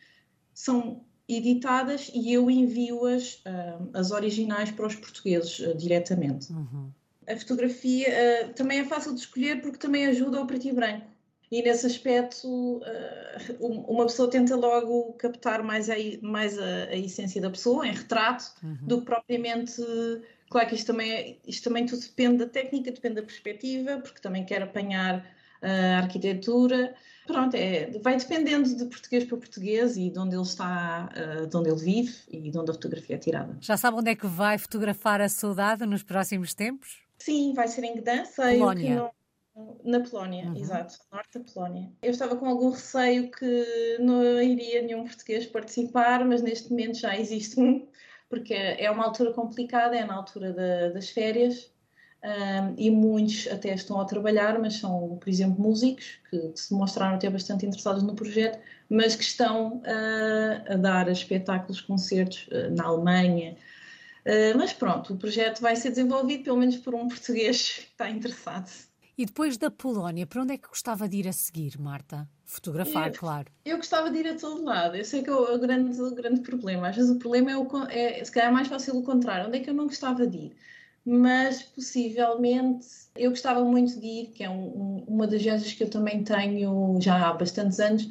são 0.55 1.01
editadas 1.29 2.13
e 2.15 2.33
eu 2.33 2.49
envio-as, 2.49 3.43
uh, 3.45 3.91
as 3.93 4.13
originais, 4.13 4.71
para 4.71 4.87
os 4.87 4.95
portugueses 4.95 5.59
uh, 5.59 5.77
diretamente. 5.77 6.53
Uhum. 6.53 6.93
A 7.27 7.37
fotografia 7.37 8.53
também 8.55 8.79
é 8.79 8.85
fácil 8.85 9.13
de 9.13 9.21
escolher 9.21 9.61
porque 9.61 9.79
também 9.79 10.07
ajuda 10.07 10.39
ao 10.39 10.47
preto 10.47 10.69
e 10.69 10.73
branco 10.73 11.07
e 11.51 11.63
nesse 11.63 11.87
aspecto 11.87 12.83
uma 13.61 14.05
pessoa 14.05 14.29
tenta 14.29 14.55
logo 14.57 15.15
captar 15.15 15.63
mais 15.63 15.89
a, 15.89 15.95
mais 16.21 16.59
a, 16.59 16.85
a 16.91 16.97
essência 16.97 17.41
da 17.41 17.49
pessoa 17.49 17.87
em 17.87 17.93
retrato 17.93 18.53
uhum. 18.63 18.79
do 18.83 18.99
que 18.99 19.07
propriamente 19.07 19.81
claro 20.55 20.69
que 20.69 20.77
isto 20.77 20.87
também, 20.87 21.13
é, 21.13 21.37
isto 21.49 21.65
também 21.65 21.85
tudo 21.85 22.01
depende 22.01 22.37
da 22.37 22.47
técnica, 22.47 22.93
depende 22.93 23.17
da 23.17 23.23
perspectiva, 23.23 23.99
porque 23.99 24.21
também 24.21 24.45
quer 24.45 24.63
apanhar 24.63 25.27
a 25.61 25.97
arquitetura. 25.97 26.95
Pronto, 27.27 27.57
é, 27.57 27.91
vai 28.01 28.17
dependendo 28.17 28.73
de 28.77 28.85
português 28.85 29.25
para 29.25 29.37
português 29.37 29.97
e 29.97 30.11
de 30.11 30.17
onde 30.17 30.37
ele 30.37 30.45
está, 30.45 31.11
uh, 31.11 31.47
de 31.49 31.57
onde 31.57 31.71
ele 31.71 31.81
vive 31.81 32.15
e 32.29 32.53
de 32.53 32.57
onde 32.57 32.71
a 32.71 32.75
fotografia 32.75 33.17
é 33.17 33.19
tirada. 33.19 33.57
Já 33.61 33.77
sabe 33.77 33.97
onde 33.97 34.13
é 34.13 34.15
que 34.15 34.29
vai 34.29 34.57
fotografar 34.57 35.21
a 35.21 35.29
saudade 35.29 35.85
nos 35.87 36.05
próximos 36.05 36.55
tempos? 36.55 37.03
Sim, 37.19 37.53
vai 37.53 37.67
ser 37.67 37.83
em 37.83 37.97
Gdansk. 37.97 38.37
Polónia. 38.37 39.11
Na 39.85 40.01
Polónia, 40.01 40.47
uhum. 40.47 40.57
exato, 40.57 40.99
norte 41.13 41.39
da 41.39 41.45
Polónia. 41.53 41.91
Eu 42.03 42.11
estava 42.13 42.37
com 42.37 42.47
algum 42.47 42.71
receio 42.71 43.29
que 43.31 43.97
não 43.99 44.41
iria 44.41 44.83
nenhum 44.83 45.03
português 45.05 45.47
participar, 45.47 46.25
mas 46.25 46.43
neste 46.43 46.71
momento 46.71 46.99
já 46.99 47.19
existe 47.19 47.59
um, 47.59 47.89
porque 48.29 48.55
é 48.55 48.91
uma 48.91 49.05
altura 49.05 49.33
complicada, 49.33 49.97
é 49.97 50.05
na 50.05 50.15
altura 50.15 50.53
da, 50.53 50.89
das 50.91 51.11
férias, 51.11 51.73
um, 52.25 52.75
e 52.79 52.91
muitos 52.91 53.47
até 53.49 53.75
estão 53.75 54.01
a 54.01 54.05
trabalhar, 54.07 54.59
mas 54.59 54.77
são, 54.77 55.19
por 55.19 55.29
exemplo, 55.29 55.61
músicos 55.61 56.19
que, 56.31 56.39
que 56.39 56.59
se 56.59 56.73
mostraram 56.73 57.17
até 57.17 57.29
bastante 57.29 57.67
interessados 57.67 58.03
no 58.03 58.15
projeto, 58.15 58.59
mas 58.89 59.15
que 59.15 59.23
estão 59.23 59.77
uh, 59.79 60.73
a 60.73 60.77
dar 60.77 61.09
espetáculos, 61.11 61.83
concertos 61.83 62.49
uh, 62.49 62.75
na 62.75 62.85
Alemanha. 62.85 63.57
Uh, 64.25 64.57
mas 64.57 64.73
pronto, 64.73 65.13
o 65.13 65.19
projeto 65.19 65.61
vai 65.61 65.77
ser 65.77 65.91
desenvolvido 65.91 66.45
pelo 66.45 66.57
menos 66.57 66.79
por 66.79 66.95
um 66.95 67.09
português 67.09 67.73
que 67.75 67.81
está 67.91 68.09
interessado. 68.09 68.71
E 69.17 69.25
depois 69.25 69.57
da 69.57 69.71
Polónia, 69.71 70.27
para 70.27 70.43
onde 70.43 70.55
é 70.55 70.59
que 70.59 70.69
gostava 70.69 71.09
de 71.09 71.19
ir 71.19 71.29
a 71.29 71.33
seguir, 71.33 71.79
Marta? 71.79 72.29
Fotografar, 72.45 73.09
eu, 73.09 73.15
claro. 73.15 73.47
Eu 73.65 73.77
gostava 73.77 74.11
de 74.11 74.19
ir 74.19 74.29
a 74.29 74.35
todo 74.35 74.65
lado. 74.65 74.97
Eu 74.97 75.05
sei 75.05 75.23
que 75.23 75.31
é 75.31 75.33
o, 75.33 75.59
grande, 75.59 76.01
o 76.01 76.15
grande 76.15 76.41
problema. 76.41 76.89
Às 76.89 76.97
vezes 76.97 77.11
o 77.11 77.19
problema 77.19 77.53
é, 77.53 77.57
o, 77.57 77.69
é, 77.89 78.25
se 78.25 78.31
calhar, 78.31 78.53
mais 78.53 78.69
fácil 78.69 78.97
o 78.97 79.03
contrário. 79.03 79.47
Onde 79.47 79.59
é 79.59 79.61
que 79.61 79.71
eu 79.71 79.75
não 79.75 79.87
gostava 79.87 80.27
de 80.27 80.37
ir? 80.37 80.57
Mas, 81.07 81.63
possivelmente, 81.63 82.87
eu 83.15 83.31
gostava 83.31 83.63
muito 83.65 84.01
de 84.01 84.07
ir, 84.07 84.27
que 84.29 84.43
é 84.43 84.51
um, 84.51 84.65
um, 84.65 85.05
uma 85.07 85.27
das 85.27 85.43
viagens 85.43 85.73
que 85.73 85.85
eu 85.85 85.91
também 85.91 86.25
tenho 86.25 86.99
já 87.01 87.29
há 87.29 87.33
bastantes 87.33 87.79
anos, 87.79 88.09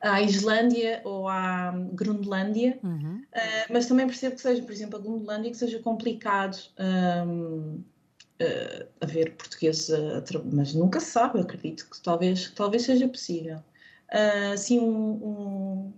à 0.00 0.22
Islândia 0.22 1.02
ou 1.04 1.28
à 1.28 1.72
Groenlândia, 1.92 2.78
uhum. 2.82 3.22
uh, 3.34 3.72
mas 3.72 3.86
também 3.86 4.06
percebo 4.06 4.36
que 4.36 4.40
seja, 4.40 4.62
por 4.62 4.72
exemplo, 4.72 4.98
a 4.98 5.02
Groenlândia, 5.02 5.50
que 5.50 5.56
seja 5.56 5.78
complicado 5.80 6.56
um, 7.26 7.82
uh, 8.40 8.86
haver 9.00 9.36
portugueses 9.36 9.90
a, 9.90 10.22
mas 10.52 10.74
nunca 10.74 11.00
se 11.00 11.10
sabe, 11.10 11.40
acredito 11.40 11.88
que 11.88 12.00
talvez, 12.00 12.50
talvez 12.50 12.82
seja 12.82 13.06
possível. 13.08 13.56
Uh, 14.12 14.52
assim, 14.54 14.80
um, 14.80 15.12
um, 15.22 15.92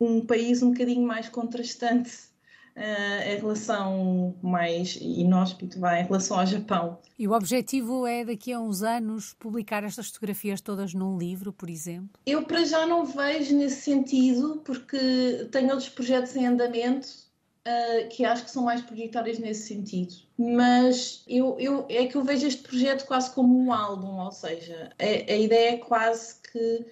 um, 0.00 0.26
país 0.26 0.62
um 0.62 0.72
bocadinho 0.72 1.06
mais 1.06 1.28
contrastante 1.28 2.12
uh, 2.76 3.30
em 3.30 3.36
relação 3.36 4.34
mais 4.42 4.96
inóspito, 5.00 5.80
vai, 5.80 6.02
em 6.02 6.04
relação 6.04 6.38
ao 6.38 6.46
Japão. 6.46 6.98
E 7.18 7.26
o 7.26 7.32
objetivo 7.32 8.06
é 8.06 8.24
daqui 8.24 8.52
a 8.52 8.60
uns 8.60 8.82
anos 8.82 9.34
publicar 9.38 9.84
estas 9.84 10.08
fotografias 10.08 10.60
todas 10.60 10.92
num 10.92 11.16
livro, 11.16 11.52
por 11.52 11.70
exemplo? 11.70 12.20
Eu 12.26 12.44
para 12.44 12.64
já 12.64 12.86
não 12.86 13.06
vejo 13.06 13.56
nesse 13.56 13.82
sentido, 13.82 14.60
porque 14.64 15.48
tenho 15.50 15.70
outros 15.70 15.88
projetos 15.88 16.36
em 16.36 16.46
andamento 16.46 17.08
uh, 17.66 18.08
que 18.10 18.24
acho 18.24 18.44
que 18.44 18.50
são 18.50 18.64
mais 18.64 18.82
prioritárias 18.82 19.38
nesse 19.38 19.68
sentido. 19.68 20.25
Mas 20.38 21.22
eu, 21.26 21.56
eu, 21.58 21.86
é 21.88 22.06
que 22.06 22.14
eu 22.14 22.22
vejo 22.22 22.46
este 22.46 22.62
projeto 22.62 23.06
quase 23.06 23.30
como 23.30 23.58
um 23.58 23.72
álbum, 23.72 24.18
ou 24.18 24.30
seja, 24.30 24.90
a, 24.98 25.32
a 25.32 25.36
ideia 25.36 25.74
é 25.74 25.76
quase 25.78 26.36
que 26.52 26.84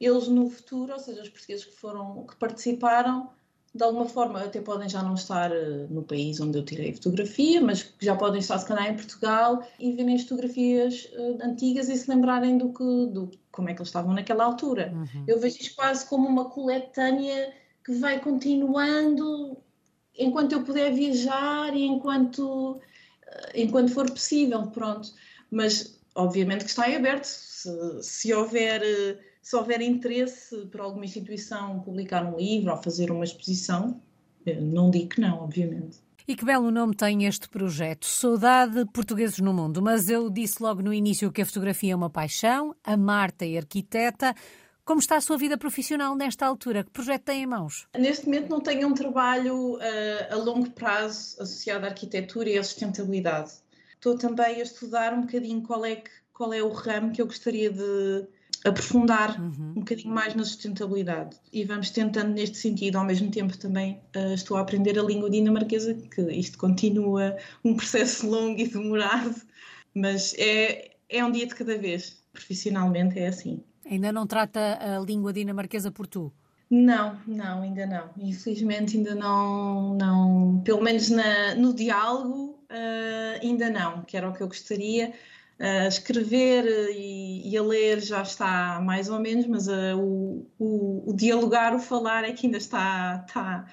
eles 0.00 0.28
no 0.28 0.48
futuro, 0.48 0.92
ou 0.92 0.98
seja, 0.98 1.22
os 1.22 1.28
portugueses 1.28 1.64
que 1.64 1.72
foram, 1.72 2.24
que 2.26 2.36
participaram, 2.36 3.30
de 3.74 3.82
alguma 3.82 4.06
forma 4.06 4.40
até 4.40 4.60
podem 4.60 4.88
já 4.88 5.02
não 5.02 5.14
estar 5.14 5.50
uh, 5.50 5.86
no 5.88 6.02
país 6.02 6.40
onde 6.40 6.58
eu 6.58 6.64
tirei 6.64 6.90
a 6.90 6.94
fotografia, 6.94 7.60
mas 7.60 7.92
já 8.00 8.14
podem 8.14 8.38
estar 8.38 8.58
se 8.58 8.66
calhar 8.66 8.90
em 8.90 8.96
Portugal 8.96 9.66
e 9.80 9.92
verem 9.92 10.14
as 10.14 10.22
fotografias 10.22 11.08
uh, 11.14 11.38
antigas 11.42 11.88
e 11.88 11.96
se 11.96 12.08
lembrarem 12.10 12.58
do 12.58 12.72
que, 12.72 12.84
do 12.84 13.30
como 13.50 13.70
é 13.70 13.74
que 13.74 13.80
eles 13.80 13.88
estavam 13.88 14.12
naquela 14.12 14.44
altura. 14.44 14.92
Uhum. 14.94 15.24
Eu 15.26 15.40
vejo 15.40 15.58
isto 15.58 15.74
quase 15.74 16.06
como 16.06 16.28
uma 16.28 16.50
coletânea 16.50 17.52
que 17.84 17.94
vai 17.94 18.20
continuando 18.20 19.56
enquanto 20.18 20.52
eu 20.52 20.62
puder 20.62 20.92
viajar 20.92 21.74
e 21.74 21.84
enquanto, 21.84 22.78
eh, 22.80 22.86
enquanto 23.54 23.92
for 23.92 24.10
possível, 24.10 24.66
pronto. 24.68 25.12
Mas 25.50 26.00
obviamente 26.14 26.64
que 26.64 26.70
está 26.70 26.88
em 26.88 26.96
aberto. 26.96 27.24
Se, 27.24 28.02
se, 28.02 28.34
houver, 28.34 28.82
eh, 28.82 29.18
se 29.40 29.56
houver 29.56 29.80
interesse 29.80 30.66
por 30.66 30.80
alguma 30.80 31.04
instituição 31.04 31.80
publicar 31.80 32.24
um 32.24 32.36
livro 32.36 32.72
ou 32.72 32.82
fazer 32.82 33.10
uma 33.10 33.24
exposição, 33.24 34.00
eh, 34.46 34.60
não 34.60 34.90
digo 34.90 35.10
que 35.10 35.20
não, 35.20 35.42
obviamente. 35.42 35.98
E 36.26 36.36
que 36.36 36.44
belo 36.44 36.70
nome 36.70 36.94
tem 36.94 37.24
este 37.24 37.48
projeto, 37.48 38.06
Saudade 38.06 38.84
Portugueses 38.92 39.38
no 39.40 39.52
Mundo. 39.52 39.82
Mas 39.82 40.08
eu 40.08 40.30
disse 40.30 40.62
logo 40.62 40.80
no 40.80 40.92
início 40.92 41.32
que 41.32 41.42
a 41.42 41.46
fotografia 41.46 41.92
é 41.92 41.96
uma 41.96 42.10
paixão, 42.10 42.74
a 42.84 42.96
Marta 42.96 43.44
é 43.44 43.58
arquiteta. 43.58 44.34
Como 44.84 44.98
está 44.98 45.16
a 45.16 45.20
sua 45.20 45.38
vida 45.38 45.56
profissional 45.56 46.16
nesta 46.16 46.44
altura? 46.44 46.82
Que 46.82 46.90
projeto 46.90 47.22
tem 47.22 47.44
em 47.44 47.46
mãos? 47.46 47.86
Neste 47.96 48.26
momento 48.26 48.50
não 48.50 48.60
tenho 48.60 48.88
um 48.88 48.94
trabalho 48.94 49.76
uh, 49.76 49.80
a 50.32 50.34
longo 50.34 50.70
prazo 50.70 51.40
associado 51.40 51.84
à 51.84 51.88
arquitetura 51.88 52.50
e 52.50 52.58
à 52.58 52.64
sustentabilidade. 52.64 53.52
Estou 53.94 54.18
também 54.18 54.56
a 54.56 54.62
estudar 54.62 55.14
um 55.14 55.20
bocadinho 55.20 55.62
qual 55.62 55.84
é, 55.84 55.96
que, 55.96 56.10
qual 56.32 56.52
é 56.52 56.60
o 56.60 56.72
ramo 56.72 57.12
que 57.12 57.22
eu 57.22 57.26
gostaria 57.26 57.70
de 57.70 58.26
aprofundar 58.64 59.40
uhum. 59.40 59.70
um 59.76 59.80
bocadinho 59.80 60.12
mais 60.12 60.34
na 60.34 60.44
sustentabilidade. 60.44 61.36
E 61.52 61.64
vamos 61.64 61.90
tentando 61.90 62.32
neste 62.32 62.58
sentido. 62.58 62.96
Ao 62.98 63.04
mesmo 63.04 63.30
tempo 63.30 63.56
também 63.56 64.00
uh, 64.16 64.34
estou 64.34 64.56
a 64.56 64.62
aprender 64.62 64.98
a 64.98 65.02
língua 65.04 65.30
dinamarquesa, 65.30 65.94
que 65.94 66.22
isto 66.32 66.58
continua 66.58 67.36
um 67.64 67.76
processo 67.76 68.28
longo 68.28 68.58
e 68.58 68.66
demorado, 68.66 69.40
mas 69.94 70.34
é, 70.36 70.96
é 71.08 71.24
um 71.24 71.30
dia 71.30 71.46
de 71.46 71.54
cada 71.54 71.78
vez. 71.78 72.20
Profissionalmente 72.32 73.16
é 73.16 73.28
assim. 73.28 73.62
Ainda 73.84 74.12
não 74.12 74.26
trata 74.26 74.78
a 74.80 74.98
língua 75.00 75.32
dinamarquesa 75.32 75.90
por 75.90 76.06
tu? 76.06 76.32
Não, 76.70 77.20
não, 77.26 77.62
ainda 77.62 77.84
não. 77.84 78.08
Infelizmente 78.16 78.96
ainda 78.96 79.14
não, 79.14 79.94
não 79.94 80.62
pelo 80.64 80.82
menos 80.82 81.10
na, 81.10 81.54
no 81.54 81.74
diálogo, 81.74 82.58
uh, 82.70 83.40
ainda 83.42 83.68
não, 83.68 84.02
que 84.02 84.16
era 84.16 84.28
o 84.28 84.32
que 84.32 84.42
eu 84.42 84.48
gostaria. 84.48 85.12
Uh, 85.60 85.86
escrever 85.86 86.64
e, 86.96 87.50
e, 87.50 87.56
a 87.58 87.62
ler 87.62 88.00
já 88.00 88.22
está 88.22 88.80
mais 88.80 89.10
ou 89.10 89.20
menos, 89.20 89.46
mas 89.46 89.68
uh, 89.68 89.96
o, 89.96 90.50
o, 90.58 91.10
o, 91.10 91.14
dialogar, 91.14 91.74
o 91.74 91.78
falar 91.78 92.24
é 92.24 92.32
que 92.32 92.46
ainda 92.46 92.56
está, 92.56 93.22
está, 93.28 93.66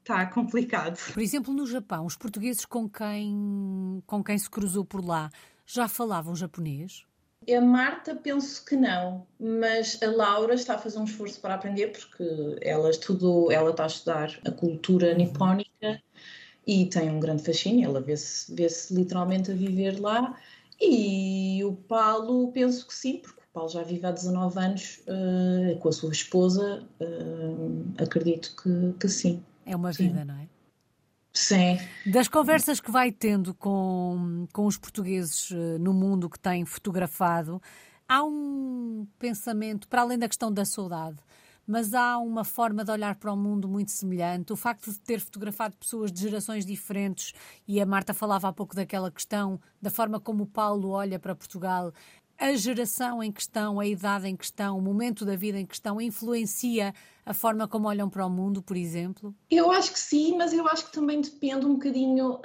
está 0.00 0.26
complicado. 0.26 0.98
Por 1.12 1.22
exemplo, 1.22 1.52
no 1.52 1.66
Japão, 1.66 2.06
os 2.06 2.16
portugueses 2.16 2.64
com 2.64 2.88
quem, 2.88 4.02
com 4.06 4.24
quem 4.24 4.38
se 4.38 4.48
cruzou 4.48 4.84
por 4.84 5.04
lá 5.04 5.30
já 5.66 5.86
falavam 5.86 6.34
japonês? 6.34 7.04
A 7.54 7.60
Marta 7.60 8.14
penso 8.14 8.64
que 8.64 8.76
não, 8.76 9.26
mas 9.38 10.00
a 10.02 10.06
Laura 10.10 10.54
está 10.54 10.74
a 10.74 10.78
fazer 10.78 10.98
um 10.98 11.04
esforço 11.04 11.40
para 11.40 11.54
aprender 11.54 11.92
porque 11.92 12.56
ela 12.60 12.90
estudou, 12.90 13.52
ela 13.52 13.70
está 13.70 13.84
a 13.84 13.86
estudar 13.86 14.38
a 14.44 14.50
cultura 14.50 15.10
uhum. 15.10 15.16
nipónica 15.16 16.02
e 16.66 16.86
tem 16.86 17.08
um 17.08 17.20
grande 17.20 17.44
fascínio, 17.44 17.88
ela 17.88 18.00
vê-se 18.00 18.52
vê 18.52 18.68
-se 18.68 18.92
literalmente 18.92 19.52
a 19.52 19.54
viver 19.54 20.00
lá 20.00 20.36
e 20.80 21.62
o 21.64 21.72
Paulo 21.72 22.50
penso 22.52 22.86
que 22.86 22.94
sim, 22.94 23.18
porque 23.18 23.40
o 23.40 23.52
Paulo 23.52 23.70
já 23.70 23.82
vive 23.82 24.04
há 24.06 24.10
19 24.10 24.58
anos 24.58 25.00
uh, 25.06 25.78
com 25.78 25.88
a 25.88 25.92
sua 25.92 26.10
esposa, 26.10 26.82
uh, 27.00 28.02
acredito 28.02 28.54
que, 28.62 28.92
que 28.98 29.08
sim. 29.08 29.42
É 29.64 29.74
uma 29.74 29.92
vida, 29.92 30.20
sim. 30.20 30.24
não 30.24 30.34
é? 30.34 30.55
Sim. 31.36 31.78
Das 32.06 32.28
conversas 32.28 32.80
que 32.80 32.90
vai 32.90 33.12
tendo 33.12 33.52
com, 33.52 34.46
com 34.54 34.64
os 34.64 34.78
portugueses 34.78 35.50
eh, 35.52 35.76
no 35.78 35.92
mundo 35.92 36.30
que 36.30 36.38
tem 36.38 36.64
fotografado, 36.64 37.60
há 38.08 38.24
um 38.24 39.06
pensamento, 39.18 39.86
para 39.86 40.00
além 40.00 40.18
da 40.18 40.28
questão 40.28 40.50
da 40.50 40.64
saudade, 40.64 41.18
mas 41.66 41.92
há 41.92 42.16
uma 42.16 42.42
forma 42.42 42.82
de 42.82 42.90
olhar 42.90 43.16
para 43.16 43.30
o 43.30 43.36
mundo 43.36 43.68
muito 43.68 43.90
semelhante. 43.90 44.50
O 44.50 44.56
facto 44.56 44.90
de 44.90 44.98
ter 44.98 45.20
fotografado 45.20 45.76
pessoas 45.76 46.10
de 46.10 46.22
gerações 46.22 46.64
diferentes, 46.64 47.34
e 47.68 47.82
a 47.82 47.84
Marta 47.84 48.14
falava 48.14 48.48
há 48.48 48.52
pouco 48.52 48.74
daquela 48.74 49.10
questão, 49.10 49.60
da 49.80 49.90
forma 49.90 50.18
como 50.18 50.44
o 50.44 50.46
Paulo 50.46 50.88
olha 50.88 51.18
para 51.18 51.34
Portugal, 51.34 51.92
a 52.38 52.54
geração 52.54 53.22
em 53.22 53.32
questão, 53.32 53.80
a 53.80 53.86
idade 53.86 54.28
em 54.28 54.36
questão, 54.36 54.78
o 54.78 54.80
momento 54.80 55.24
da 55.24 55.36
vida 55.36 55.58
em 55.58 55.66
questão 55.66 56.00
influencia 56.00 56.92
a 57.24 57.34
forma 57.34 57.66
como 57.66 57.88
olham 57.88 58.08
para 58.08 58.24
o 58.24 58.30
mundo, 58.30 58.62
por 58.62 58.76
exemplo? 58.76 59.34
Eu 59.50 59.70
acho 59.72 59.92
que 59.92 59.98
sim, 59.98 60.36
mas 60.36 60.52
eu 60.52 60.66
acho 60.68 60.86
que 60.86 60.92
também 60.92 61.20
depende 61.20 61.66
um 61.66 61.74
bocadinho 61.74 62.38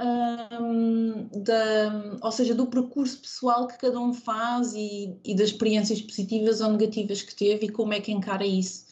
um, 0.60 1.30
da, 1.44 2.18
ou 2.22 2.32
seja, 2.32 2.56
do 2.56 2.66
percurso 2.66 3.20
pessoal 3.20 3.68
que 3.68 3.78
cada 3.78 4.00
um 4.00 4.14
faz 4.14 4.74
e, 4.74 5.16
e, 5.24 5.36
das 5.36 5.50
experiências 5.50 6.02
positivas 6.02 6.62
ou 6.62 6.72
negativas 6.72 7.22
que 7.22 7.36
teve 7.36 7.68
e 7.68 7.70
como 7.70 7.94
é 7.94 8.02
que 8.02 8.12
encara 8.12 8.46
isso. 8.46 8.88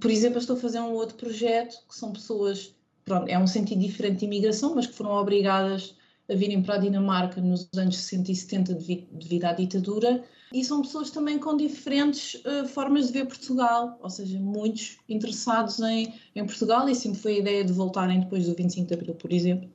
Por 0.00 0.10
exemplo, 0.10 0.36
eu 0.36 0.40
estou 0.40 0.56
a 0.56 0.60
fazer 0.60 0.80
um 0.80 0.92
outro 0.92 1.16
projeto 1.16 1.76
que 1.88 1.94
são 1.94 2.12
pessoas, 2.12 2.74
pronto, 3.04 3.28
é 3.28 3.38
um 3.38 3.46
sentido 3.46 3.80
diferente 3.80 4.20
de 4.20 4.26
imigração, 4.26 4.74
mas 4.74 4.86
que 4.86 4.94
foram 4.94 5.10
obrigadas 5.12 5.96
a 6.30 6.34
virem 6.34 6.62
para 6.62 6.74
a 6.74 6.78
Dinamarca 6.78 7.40
nos 7.40 7.68
anos 7.76 7.96
60 7.96 8.32
e 8.32 8.36
70 8.36 8.74
devido 8.74 9.44
à 9.44 9.52
ditadura 9.52 10.22
e 10.52 10.64
são 10.64 10.82
pessoas 10.82 11.10
também 11.10 11.38
com 11.38 11.56
diferentes 11.56 12.34
uh, 12.44 12.66
formas 12.68 13.06
de 13.06 13.14
ver 13.14 13.26
Portugal, 13.26 13.98
ou 14.02 14.10
seja, 14.10 14.38
muitos 14.38 14.98
interessados 15.08 15.80
em, 15.80 16.12
em 16.34 16.44
Portugal 16.44 16.88
e 16.88 16.94
sempre 16.94 17.18
foi 17.18 17.34
a 17.36 17.38
ideia 17.38 17.64
de 17.64 17.72
voltarem 17.72 18.20
depois 18.20 18.46
do 18.46 18.54
25 18.54 18.86
de 18.86 18.94
Abril, 18.94 19.14
por 19.14 19.32
exemplo, 19.32 19.70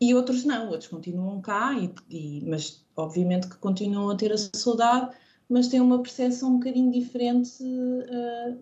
e 0.00 0.14
outros 0.14 0.44
não, 0.44 0.70
outros 0.70 0.88
continuam 0.88 1.40
cá, 1.40 1.76
e, 1.78 1.92
e, 2.08 2.44
mas 2.46 2.82
obviamente 2.96 3.48
que 3.48 3.56
continuam 3.56 4.10
a 4.10 4.16
ter 4.16 4.32
a 4.32 4.38
saudade, 4.38 5.14
mas 5.48 5.68
têm 5.68 5.80
uma 5.80 6.00
percepção 6.00 6.50
um 6.50 6.58
bocadinho 6.58 6.92
diferente, 6.92 7.62
uh, 7.62 8.56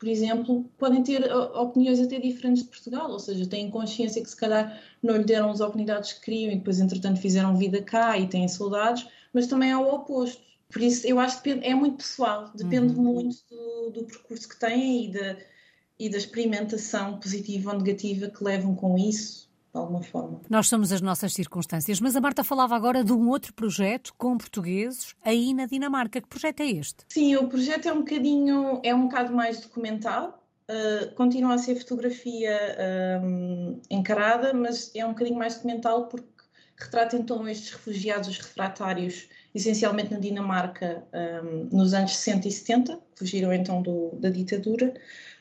por 0.00 0.08
exemplo, 0.08 0.64
podem 0.76 1.02
ter 1.02 1.30
opiniões 1.32 2.00
até 2.00 2.18
diferentes 2.18 2.64
de 2.64 2.70
Portugal, 2.70 3.10
ou 3.10 3.20
seja, 3.20 3.46
têm 3.46 3.70
consciência 3.70 4.20
que 4.22 4.30
se 4.30 4.36
calhar 4.36 4.80
não 5.00 5.16
lhe 5.16 5.24
deram 5.24 5.50
as 5.50 5.60
oportunidades 5.60 6.14
que 6.14 6.22
queriam 6.22 6.50
e 6.50 6.56
depois 6.56 6.80
entretanto 6.80 7.20
fizeram 7.20 7.56
vida 7.56 7.80
cá 7.82 8.18
e 8.18 8.26
têm 8.26 8.48
saudades, 8.48 9.06
mas 9.32 9.46
também 9.46 9.70
é 9.70 9.76
o 9.76 9.94
oposto 9.94 10.42
por 10.70 10.80
isso, 10.82 11.06
eu 11.06 11.18
acho 11.18 11.42
que 11.42 11.50
é 11.50 11.74
muito 11.74 11.96
pessoal, 11.96 12.50
depende 12.54 12.94
uhum. 12.94 13.02
muito 13.02 13.36
do, 13.50 13.90
do, 13.90 14.04
percurso 14.04 14.48
que 14.48 14.58
têm 14.58 15.06
e 15.06 15.12
da, 15.12 15.36
e 15.98 16.08
da 16.08 16.16
experimentação 16.16 17.18
positiva 17.18 17.72
ou 17.72 17.78
negativa 17.78 18.28
que 18.28 18.44
levam 18.44 18.74
com 18.76 18.96
isso, 18.96 19.49
de 19.72 19.78
alguma 19.78 20.02
forma. 20.02 20.40
Nós 20.48 20.68
somos 20.68 20.92
as 20.92 21.00
nossas 21.00 21.32
circunstâncias, 21.32 22.00
mas 22.00 22.16
a 22.16 22.20
Marta 22.20 22.42
falava 22.42 22.74
agora 22.74 23.04
de 23.04 23.12
um 23.12 23.28
outro 23.28 23.54
projeto 23.54 24.12
com 24.18 24.36
portugueses 24.36 25.14
aí 25.24 25.54
na 25.54 25.66
Dinamarca. 25.66 26.20
Que 26.20 26.28
projeto 26.28 26.60
é 26.60 26.70
este? 26.70 27.04
Sim, 27.08 27.36
o 27.36 27.48
projeto 27.48 27.86
é 27.86 27.92
um 27.92 27.98
bocadinho, 27.98 28.80
é 28.82 28.94
um 28.94 29.02
bocado 29.02 29.32
mais 29.32 29.60
documental. 29.60 30.42
Uh, 30.68 31.12
continua 31.14 31.54
a 31.54 31.58
ser 31.58 31.74
fotografia 31.76 32.56
um, 33.24 33.80
encarada, 33.90 34.54
mas 34.54 34.92
é 34.94 35.04
um 35.04 35.10
bocadinho 35.10 35.38
mais 35.38 35.56
documental 35.56 36.06
porque 36.06 36.28
retrata 36.76 37.16
então 37.16 37.48
estes 37.48 37.72
refugiados, 37.72 38.28
os 38.28 38.38
refratários 38.38 39.28
essencialmente 39.54 40.12
na 40.12 40.18
Dinamarca 40.18 41.04
um, 41.42 41.76
nos 41.76 41.92
anos 41.92 42.16
60 42.16 42.48
e 42.48 42.52
70, 42.52 43.00
fugiram 43.16 43.52
então 43.52 43.82
do, 43.82 44.10
da 44.14 44.30
ditadura, 44.30 44.94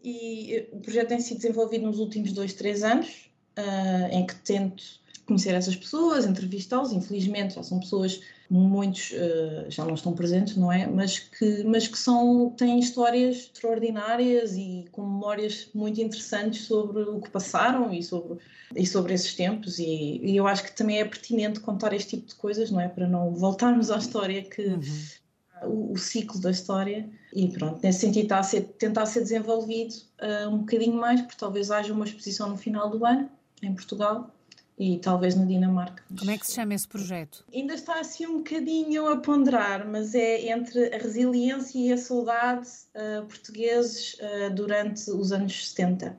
e 0.03 0.55
eh, 0.55 0.67
o 0.71 0.79
projeto 0.79 1.09
tem 1.09 1.19
sido 1.19 1.37
desenvolvido 1.37 1.85
nos 1.85 1.99
últimos 1.99 2.31
dois, 2.31 2.53
três 2.53 2.83
anos, 2.83 3.28
uh, 3.57 4.07
em 4.11 4.25
que 4.25 4.35
tento 4.35 4.99
conhecer 5.25 5.53
essas 5.53 5.75
pessoas, 5.75 6.25
entrevistá-los, 6.25 6.91
infelizmente 6.91 7.55
já 7.55 7.63
são 7.63 7.79
pessoas 7.79 8.19
muitos 8.49 9.11
uh, 9.11 9.69
já 9.69 9.85
não 9.85 9.93
estão 9.93 10.11
presentes, 10.13 10.57
não 10.57 10.71
é? 10.71 10.87
Mas 10.87 11.19
que, 11.19 11.63
mas 11.63 11.87
que 11.87 11.97
são, 11.97 12.49
têm 12.57 12.79
histórias 12.79 13.51
extraordinárias 13.53 14.55
e 14.55 14.85
com 14.91 15.03
memórias 15.03 15.69
muito 15.73 16.01
interessantes 16.01 16.65
sobre 16.65 17.03
o 17.03 17.21
que 17.21 17.29
passaram 17.29 17.93
e 17.93 18.01
sobre, 18.01 18.39
e 18.75 18.85
sobre 18.87 19.13
esses 19.13 19.35
tempos. 19.35 19.77
E, 19.77 20.19
e 20.23 20.35
eu 20.35 20.47
acho 20.47 20.63
que 20.63 20.75
também 20.75 20.99
é 20.99 21.05
pertinente 21.05 21.59
contar 21.59 21.93
este 21.93 22.17
tipo 22.17 22.27
de 22.27 22.35
coisas, 22.35 22.71
não 22.71 22.81
é? 22.81 22.87
Para 22.87 23.07
não 23.07 23.31
voltarmos 23.35 23.91
à 23.91 23.97
história 23.97 24.41
que. 24.41 24.61
Uhum. 24.61 24.81
O, 25.61 25.91
o, 25.91 25.97
ciclo 25.97 26.39
da 26.39 26.51
história 26.51 27.09
e 27.33 27.49
pronto, 27.49 27.81
nesse 27.83 27.99
sentido 27.99 28.23
está 28.23 28.39
a 28.39 28.43
ser, 28.43 28.61
tentar 28.61 29.05
ser 29.05 29.19
desenvolvido 29.19 29.93
uh, 30.21 30.47
um 30.47 30.59
bocadinho 30.59 30.95
mais, 30.95 31.19
porque 31.19 31.35
talvez 31.37 31.69
haja 31.69 31.91
uma 31.91 32.05
exposição 32.05 32.47
no 32.47 32.55
final 32.55 32.89
do 32.89 33.05
ano 33.05 33.29
em 33.61 33.73
Portugal 33.73 34.33
e 34.79 34.97
talvez 34.97 35.35
na 35.35 35.43
Dinamarca. 35.43 36.01
Como 36.17 36.31
é 36.31 36.37
que 36.37 36.47
se 36.47 36.53
chama 36.53 36.73
esse 36.73 36.87
projeto? 36.87 37.43
Ainda 37.53 37.73
está 37.73 37.99
assim 37.99 38.25
um 38.25 38.37
bocadinho 38.37 39.07
a 39.09 39.17
ponderar, 39.17 39.85
mas 39.85 40.15
é 40.15 40.49
entre 40.49 40.95
a 40.95 40.97
resiliência 40.97 41.77
e 41.77 41.91
a 41.91 41.97
saudade 41.97 42.67
uh, 42.95 43.25
portugueses 43.25 44.13
uh, 44.13 44.53
durante 44.55 45.11
os 45.11 45.33
anos 45.33 45.69
70. 45.71 46.17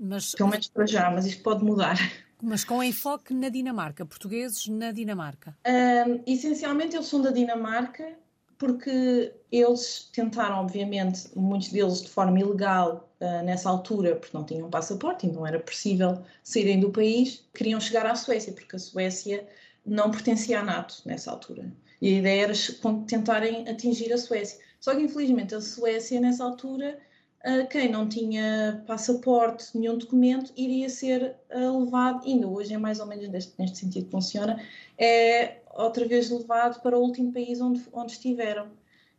Mas, 0.00 0.32
Pelo 0.32 0.48
menos 0.48 0.68
para 0.68 0.86
já, 0.86 1.10
mas 1.10 1.26
isto 1.26 1.42
pode 1.42 1.62
mudar. 1.62 1.96
Mas 2.42 2.64
com 2.64 2.82
enfoque 2.82 3.32
na 3.32 3.48
Dinamarca, 3.48 4.04
portugueses 4.04 4.66
na 4.66 4.90
Dinamarca? 4.90 5.56
Uh, 5.66 6.22
essencialmente 6.26 6.96
eles 6.96 7.06
são 7.06 7.20
da 7.20 7.30
Dinamarca 7.30 8.16
porque 8.58 9.32
eles 9.50 10.08
tentaram, 10.12 10.56
obviamente, 10.56 11.28
muitos 11.36 11.68
deles 11.68 12.02
de 12.02 12.08
forma 12.08 12.38
ilegal 12.40 13.13
nessa 13.42 13.68
altura, 13.68 14.16
porque 14.16 14.36
não 14.36 14.44
tinham 14.44 14.70
passaporte 14.70 15.26
e 15.26 15.32
não 15.32 15.46
era 15.46 15.58
possível 15.58 16.22
saírem 16.42 16.80
do 16.80 16.90
país, 16.90 17.44
queriam 17.54 17.80
chegar 17.80 18.06
à 18.06 18.14
Suécia, 18.14 18.52
porque 18.52 18.76
a 18.76 18.78
Suécia 18.78 19.46
não 19.84 20.10
pertencia 20.10 20.60
à 20.60 20.62
NATO 20.62 21.02
nessa 21.04 21.30
altura. 21.30 21.72
E 22.00 22.08
a 22.08 22.18
ideia 22.18 22.42
era 22.42 22.52
tentarem 23.06 23.68
atingir 23.68 24.12
a 24.12 24.18
Suécia. 24.18 24.58
Só 24.80 24.94
que, 24.94 25.02
infelizmente, 25.02 25.54
a 25.54 25.60
Suécia, 25.60 26.20
nessa 26.20 26.44
altura, 26.44 26.98
uh, 27.44 27.66
quem 27.68 27.90
não 27.90 28.08
tinha 28.08 28.82
passaporte, 28.86 29.76
nenhum 29.76 29.96
documento, 29.96 30.52
iria 30.56 30.88
ser 30.88 31.36
uh, 31.54 31.84
levado, 31.84 32.26
ainda 32.26 32.46
hoje 32.46 32.74
é 32.74 32.78
mais 32.78 33.00
ou 33.00 33.06
menos 33.06 33.28
neste, 33.28 33.54
neste 33.58 33.78
sentido 33.78 34.06
que 34.06 34.10
funciona, 34.10 34.60
é 34.98 35.58
outra 35.74 36.06
vez 36.06 36.30
levado 36.30 36.80
para 36.82 36.98
o 36.98 37.02
último 37.02 37.32
país 37.32 37.60
onde, 37.60 37.82
onde 37.92 38.12
estiveram. 38.12 38.68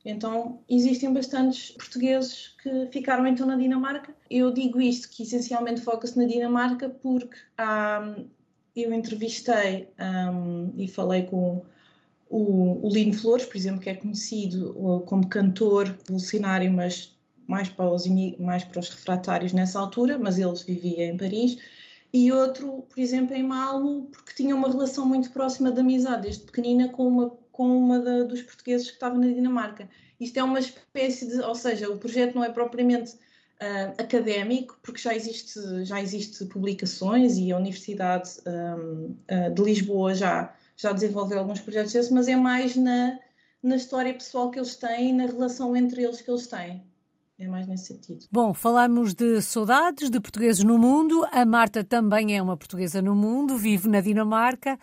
Então, 0.06 0.60
existem 0.70 1.12
bastantes 1.12 1.72
portugueses 1.72 2.56
que 2.62 2.88
ficaram 2.92 3.26
então 3.26 3.48
na 3.48 3.56
Dinamarca. 3.56 4.16
Eu 4.30 4.52
digo 4.52 4.80
isto, 4.80 5.10
que 5.10 5.24
essencialmente 5.24 5.82
foca-se 5.82 6.16
na 6.16 6.26
Dinamarca, 6.26 6.90
porque 6.90 7.36
um, 7.60 8.28
eu 8.76 8.94
entrevistei 8.94 9.90
um, 10.00 10.72
e 10.78 10.88
falei 10.88 11.24
com 11.24 11.66
o, 12.30 12.86
o 12.86 12.90
Lino 12.90 13.16
Flores, 13.16 13.48
por 13.48 13.58
exemplo, 13.58 13.82
que 13.82 13.90
é 13.90 13.96
conhecido 13.96 14.74
como 15.08 15.28
cantor 15.28 15.88
revolucionário, 15.88 16.72
mas 16.72 17.18
mais 17.48 17.68
para, 17.68 17.92
os, 17.92 18.06
mais 18.40 18.64
para 18.64 18.80
os 18.80 18.90
refratários 18.90 19.54
nessa 19.54 19.80
altura, 19.80 20.20
mas 20.20 20.38
ele 20.38 20.54
vivia 20.68 21.06
em 21.08 21.18
Paris 21.18 21.58
e 22.18 22.32
outro, 22.32 22.86
por 22.90 22.98
exemplo, 22.98 23.36
em 23.36 23.44
Malmo, 23.44 24.08
porque 24.10 24.34
tinha 24.34 24.56
uma 24.56 24.70
relação 24.70 25.06
muito 25.06 25.30
próxima 25.32 25.70
de 25.70 25.82
amizade, 25.82 26.22
desde 26.22 26.44
pequenina, 26.44 26.88
com 26.88 27.06
uma, 27.06 27.38
com 27.56 27.66
uma 27.66 28.00
da, 28.00 28.24
dos 28.24 28.42
portugueses 28.42 28.88
que 28.88 28.96
estava 28.96 29.18
na 29.18 29.28
Dinamarca. 29.28 29.90
Isto 30.20 30.38
é 30.38 30.44
uma 30.44 30.60
espécie 30.60 31.26
de, 31.26 31.40
ou 31.40 31.56
seja, 31.56 31.90
o 31.90 31.98
projeto 31.98 32.36
não 32.36 32.44
é 32.44 32.50
propriamente 32.50 33.14
uh, 33.14 33.94
académico, 33.98 34.78
porque 34.84 35.00
já 35.00 35.16
existe, 35.16 35.86
já 35.86 36.02
existe 36.02 36.46
publicações 36.46 37.38
e 37.38 37.54
a 37.54 37.58
Universidade 37.58 38.30
um, 38.46 38.52
uh, 38.52 39.18
ah, 39.30 39.50
de 39.50 39.62
Lisboa 39.64 40.14
já, 40.14 40.54
já 40.76 40.92
desenvolveu 40.92 41.40
alguns 41.40 41.62
projetos 41.62 41.94
desses, 41.94 42.12
mas 42.12 42.28
é 42.28 42.36
mais 42.36 42.76
na, 42.76 43.18
na 43.64 43.78
história 43.78 44.14
pessoal 44.14 44.52
que 44.52 44.60
eles 44.60 44.76
têm, 44.76 45.14
na 45.14 45.26
relação 45.26 45.78
entre 45.78 46.04
eles 46.04 46.22
que 46.22 46.30
eles 46.30 46.48
têm. 46.48 46.84
É 47.40 47.48
mais 47.48 47.68
nesse 47.68 47.88
sentido. 47.88 48.26
Bom, 48.32 48.54
falamos 48.54 49.14
de 49.14 49.42
saudades 49.42 50.10
de 50.10 50.20
portugueses 50.20 50.64
no 50.64 50.78
mundo. 50.78 51.26
A 51.32 51.46
Marta 51.46 51.84
também 51.84 52.36
é 52.36 52.42
uma 52.42 52.56
portuguesa 52.56 53.02
no 53.02 53.16
mundo, 53.16 53.58
vive 53.58 53.90
na 53.90 54.00
Dinamarca. 54.00 54.78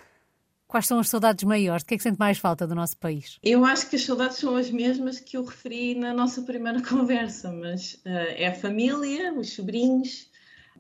Quais 0.73 0.87
são 0.87 0.99
as 0.99 1.11
saudades 1.11 1.45
maiores? 1.45 1.83
De 1.83 1.89
que 1.89 1.95
é 1.95 1.97
que 1.99 2.03
sente 2.03 2.19
mais 2.19 2.39
falta 2.39 2.67
do 2.67 2.75
nosso 2.75 2.97
país? 2.97 3.39
Eu 3.43 3.63
acho 3.63 3.91
que 3.91 3.97
as 3.97 4.07
saudades 4.07 4.39
são 4.39 4.57
as 4.57 4.71
mesmas 4.71 5.21
que 5.21 5.37
eu 5.37 5.45
referi 5.45 5.95
na 5.95 6.15
nossa 6.15 6.41
primeira 6.41 6.81
conversa, 6.89 7.53
mas 7.53 7.93
uh, 8.07 8.33
é 8.39 8.47
a 8.47 8.55
família, 8.55 9.35
os 9.35 9.53
sobrinhos, 9.53 10.31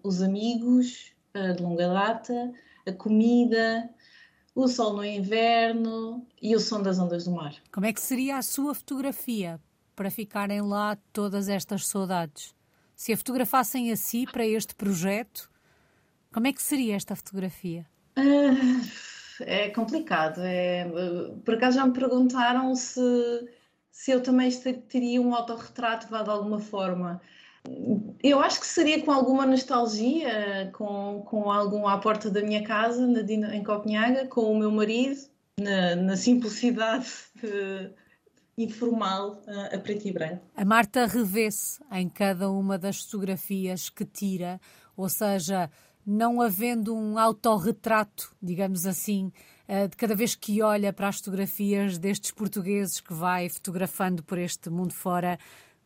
os 0.03 0.23
amigos 0.23 1.13
uh, 1.37 1.55
de 1.55 1.63
longa 1.63 1.89
data, 1.89 2.55
a 2.87 2.93
comida, 2.93 3.87
o 4.55 4.67
sol 4.67 4.95
no 4.95 5.05
inverno 5.05 6.27
e 6.41 6.57
o 6.57 6.59
som 6.59 6.81
das 6.81 6.99
ondas 6.99 7.27
do 7.27 7.33
mar. 7.33 7.55
Como 7.71 7.85
é 7.85 7.93
que 7.93 8.01
seria 8.01 8.39
a 8.39 8.43
sua 8.43 8.75
fotografia 8.75 9.61
para 9.95 10.11
ficarem 10.11 10.63
lá 10.63 10.97
todas 11.13 11.51
estas 11.51 11.87
saudades? 11.87 12.55
Se 12.97 13.13
a 13.13 13.17
fotografassem 13.19 13.93
a 13.93 13.97
si 13.99 14.25
para 14.25 14.47
este 14.47 14.75
projeto, 14.75 15.51
como 16.33 16.47
é 16.47 16.53
que 16.55 16.63
seria 16.63 16.97
esta 16.97 17.15
fotografia? 17.15 17.85
Uh, 18.17 19.12
é 19.47 19.71
complicado. 19.71 20.41
É, 20.43 20.87
por 21.45 21.55
acaso 21.55 21.77
já 21.77 21.87
me 21.87 21.93
perguntaram 21.93 22.75
se, 22.75 23.01
se 23.91 24.11
eu 24.11 24.23
também 24.23 24.51
teria 24.89 25.21
um 25.21 25.35
autorretrato 25.35 26.09
de 26.09 26.31
alguma 26.31 26.59
forma. 26.59 27.21
Eu 28.23 28.41
acho 28.41 28.61
que 28.61 28.67
seria 28.67 29.03
com 29.03 29.13
alguma 29.13 29.47
nostalgia, 29.47 30.71
com, 30.73 31.23
com 31.25 31.51
algum 31.51 31.87
à 31.87 31.99
porta 31.99 32.29
da 32.29 32.43
minha 32.43 32.65
casa, 32.65 33.07
na, 33.07 33.21
em 33.55 33.63
Copenhaga, 33.63 34.27
com 34.27 34.53
o 34.53 34.59
meu 34.59 34.71
marido, 34.71 35.21
na, 35.61 35.95
na 35.95 36.17
simplicidade 36.17 37.07
de, 37.41 37.93
informal 38.57 39.41
a, 39.47 39.77
a 39.77 39.79
preto 39.79 40.07
e 40.09 40.13
branco. 40.13 40.43
A 40.57 40.65
Marta 40.65 41.07
revê-se 41.07 41.81
em 41.93 42.09
cada 42.09 42.51
uma 42.51 42.79
das 42.79 43.03
fotografias 43.03 43.89
que 43.89 44.05
tira, 44.05 44.61
ou 44.97 45.09
seja, 45.09 45.71
não 46.07 46.41
havendo 46.41 46.95
um 46.95 47.19
autorretrato, 47.19 48.35
digamos 48.43 48.87
assim, 48.87 49.33
eh, 49.69 49.89
de 49.89 49.97
cada 49.97 50.15
vez 50.15 50.35
que 50.35 50.63
olha 50.63 50.93
para 50.93 51.09
as 51.09 51.17
fotografias 51.17 51.99
destes 51.99 52.31
portugueses 52.31 53.01
que 53.01 53.13
vai 53.13 53.49
fotografando 53.49 54.23
por 54.23 54.39
este 54.39 54.69
mundo 54.71 54.93
fora, 54.93 55.39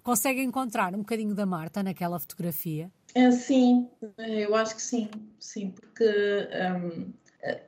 Consegue 0.07 0.41
encontrar 0.41 0.95
um 0.95 0.99
bocadinho 0.99 1.35
da 1.35 1.45
Marta 1.45 1.83
naquela 1.83 2.21
fotografia? 2.21 2.93
É, 3.13 3.29
sim, 3.33 3.89
eu 4.17 4.55
acho 4.55 4.77
que 4.77 4.83
sim, 4.83 5.11
sim, 5.41 5.73
porque 5.73 6.49
um, 6.77 7.13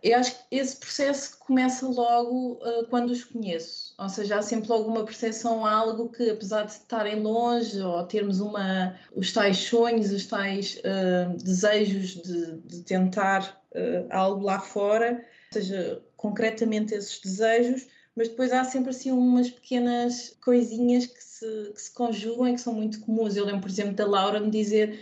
eu 0.03 0.19
acho 0.19 0.33
que 0.33 0.57
esse 0.57 0.77
processo 0.77 1.39
começa 1.39 1.87
logo 1.87 2.55
uh, 2.55 2.87
quando 2.89 3.11
os 3.11 3.25
conheço, 3.25 3.95
ou 3.99 4.09
seja, 4.09 4.39
há 4.39 4.43
sempre 4.43 4.69
logo 4.69 4.91
uma 4.91 5.05
percepção 5.05 5.65
algo 5.65 6.09
que, 6.09 6.31
apesar 6.31 6.65
de 6.65 6.73
estarem 6.73 7.21
longe 7.21 7.81
ou 7.81 8.05
termos 8.07 8.41
uma, 8.41 8.99
os 9.15 9.33
tais 9.33 9.59
sonhos, 9.59 10.11
os 10.11 10.27
tais 10.27 10.79
uh, 10.79 11.37
desejos 11.37 12.17
de, 12.23 12.59
de 12.63 12.83
tentar 12.83 13.63
uh, 13.73 14.07
algo 14.11 14.45
lá 14.45 14.59
fora, 14.59 15.25
ou 15.49 15.53
seja, 15.53 16.03
concretamente 16.17 16.95
esses 16.95 17.21
desejos, 17.21 17.87
mas 18.17 18.29
depois 18.29 18.53
há 18.53 18.65
sempre 18.65 18.91
assim 18.91 19.13
umas 19.13 19.49
pequenas 19.49 20.37
coisinhas 20.45 21.07
que 21.07 21.23
se, 21.23 21.73
que 21.73 21.81
se 21.81 21.95
conjugam 21.95 22.49
e 22.49 22.55
que 22.55 22.61
são 22.61 22.75
muito 22.75 23.01
comuns. 23.01 23.37
Eu 23.37 23.45
lembro, 23.45 23.61
por 23.61 23.71
exemplo, 23.71 23.95
da 23.95 24.05
Laura 24.05 24.41
me 24.41 24.51
dizer 24.51 24.99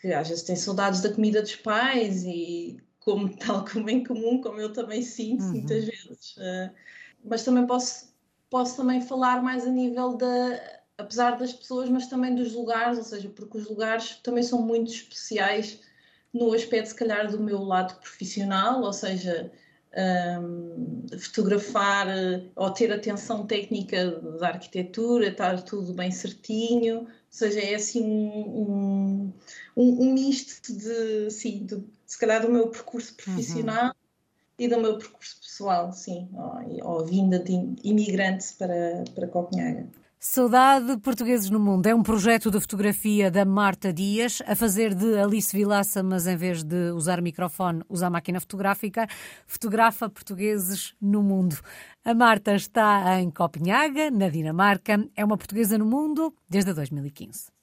que 0.00 0.12
às 0.12 0.28
vezes 0.28 0.44
tem 0.44 0.56
saudades 0.56 1.00
da 1.00 1.12
comida 1.12 1.40
dos 1.40 1.56
pais 1.56 2.22
e 2.24 2.78
como 3.00 3.28
tal 3.36 3.64
como 3.64 3.90
em 3.90 4.04
comum, 4.04 4.40
como 4.40 4.60
eu 4.60 4.72
também 4.72 5.02
sinto 5.02 5.42
uhum. 5.42 5.50
muitas 5.52 5.84
vezes. 5.84 6.36
Uh, 6.36 6.70
mas 7.24 7.44
também 7.44 7.66
posso, 7.66 8.14
posso 8.48 8.76
também 8.76 9.00
falar 9.00 9.42
mais 9.42 9.66
a 9.66 9.70
nível 9.70 10.16
da, 10.16 10.60
apesar 10.96 11.36
das 11.36 11.52
pessoas, 11.52 11.88
mas 11.88 12.06
também 12.06 12.34
dos 12.34 12.52
lugares, 12.54 12.98
ou 12.98 13.04
seja, 13.04 13.28
porque 13.28 13.58
os 13.58 13.68
lugares 13.68 14.16
também 14.22 14.42
são 14.42 14.62
muito 14.62 14.90
especiais 14.92 15.80
no 16.32 16.52
aspecto, 16.52 16.90
se 16.90 16.94
calhar, 16.94 17.30
do 17.30 17.40
meu 17.40 17.60
lado 17.62 17.98
profissional, 18.00 18.82
ou 18.82 18.92
seja, 18.92 19.50
um, 20.40 21.06
fotografar 21.18 22.06
ou 22.54 22.70
ter 22.70 22.92
atenção 22.92 23.46
técnica 23.46 24.12
da 24.38 24.48
arquitetura, 24.48 25.28
estar 25.28 25.60
tudo 25.62 25.92
bem 25.92 26.10
certinho, 26.10 27.00
ou 27.00 27.08
seja, 27.28 27.60
é 27.60 27.74
assim 27.74 28.04
um, 28.04 29.32
um, 29.76 30.02
um 30.02 30.12
misto 30.12 30.72
de, 30.72 31.30
sim, 31.30 31.64
de, 31.66 31.82
se 32.10 32.18
calhar 32.18 32.42
do 32.42 32.50
meu 32.50 32.66
percurso 32.66 33.14
profissional 33.14 33.86
uhum. 33.86 33.92
e 34.58 34.66
do 34.66 34.80
meu 34.80 34.98
percurso 34.98 35.40
pessoal, 35.40 35.92
sim, 35.92 36.28
ou, 36.34 36.90
ou 36.90 37.06
vinda 37.06 37.38
de 37.38 37.52
imigrante 37.84 38.52
para, 38.58 39.04
para 39.14 39.28
Copenhaga. 39.28 39.86
Saudade 40.18 40.98
Portugueses 40.98 41.48
no 41.50 41.60
Mundo 41.60 41.86
é 41.86 41.94
um 41.94 42.02
projeto 42.02 42.50
de 42.50 42.60
fotografia 42.60 43.30
da 43.30 43.44
Marta 43.44 43.92
Dias, 43.92 44.42
a 44.44 44.56
fazer 44.56 44.92
de 44.92 45.16
Alice 45.16 45.56
Vilaça, 45.56 46.02
mas 46.02 46.26
em 46.26 46.36
vez 46.36 46.64
de 46.64 46.90
usar 46.90 47.22
microfone, 47.22 47.84
usar 47.88 48.10
máquina 48.10 48.40
fotográfica, 48.40 49.06
fotografa 49.46 50.10
portugueses 50.10 50.96
no 51.00 51.22
mundo. 51.22 51.56
A 52.04 52.12
Marta 52.12 52.56
está 52.56 53.20
em 53.20 53.30
Copenhaga, 53.30 54.10
na 54.10 54.28
Dinamarca, 54.28 55.08
é 55.14 55.24
uma 55.24 55.38
portuguesa 55.38 55.78
no 55.78 55.86
mundo 55.86 56.34
desde 56.48 56.74
2015. 56.74 57.52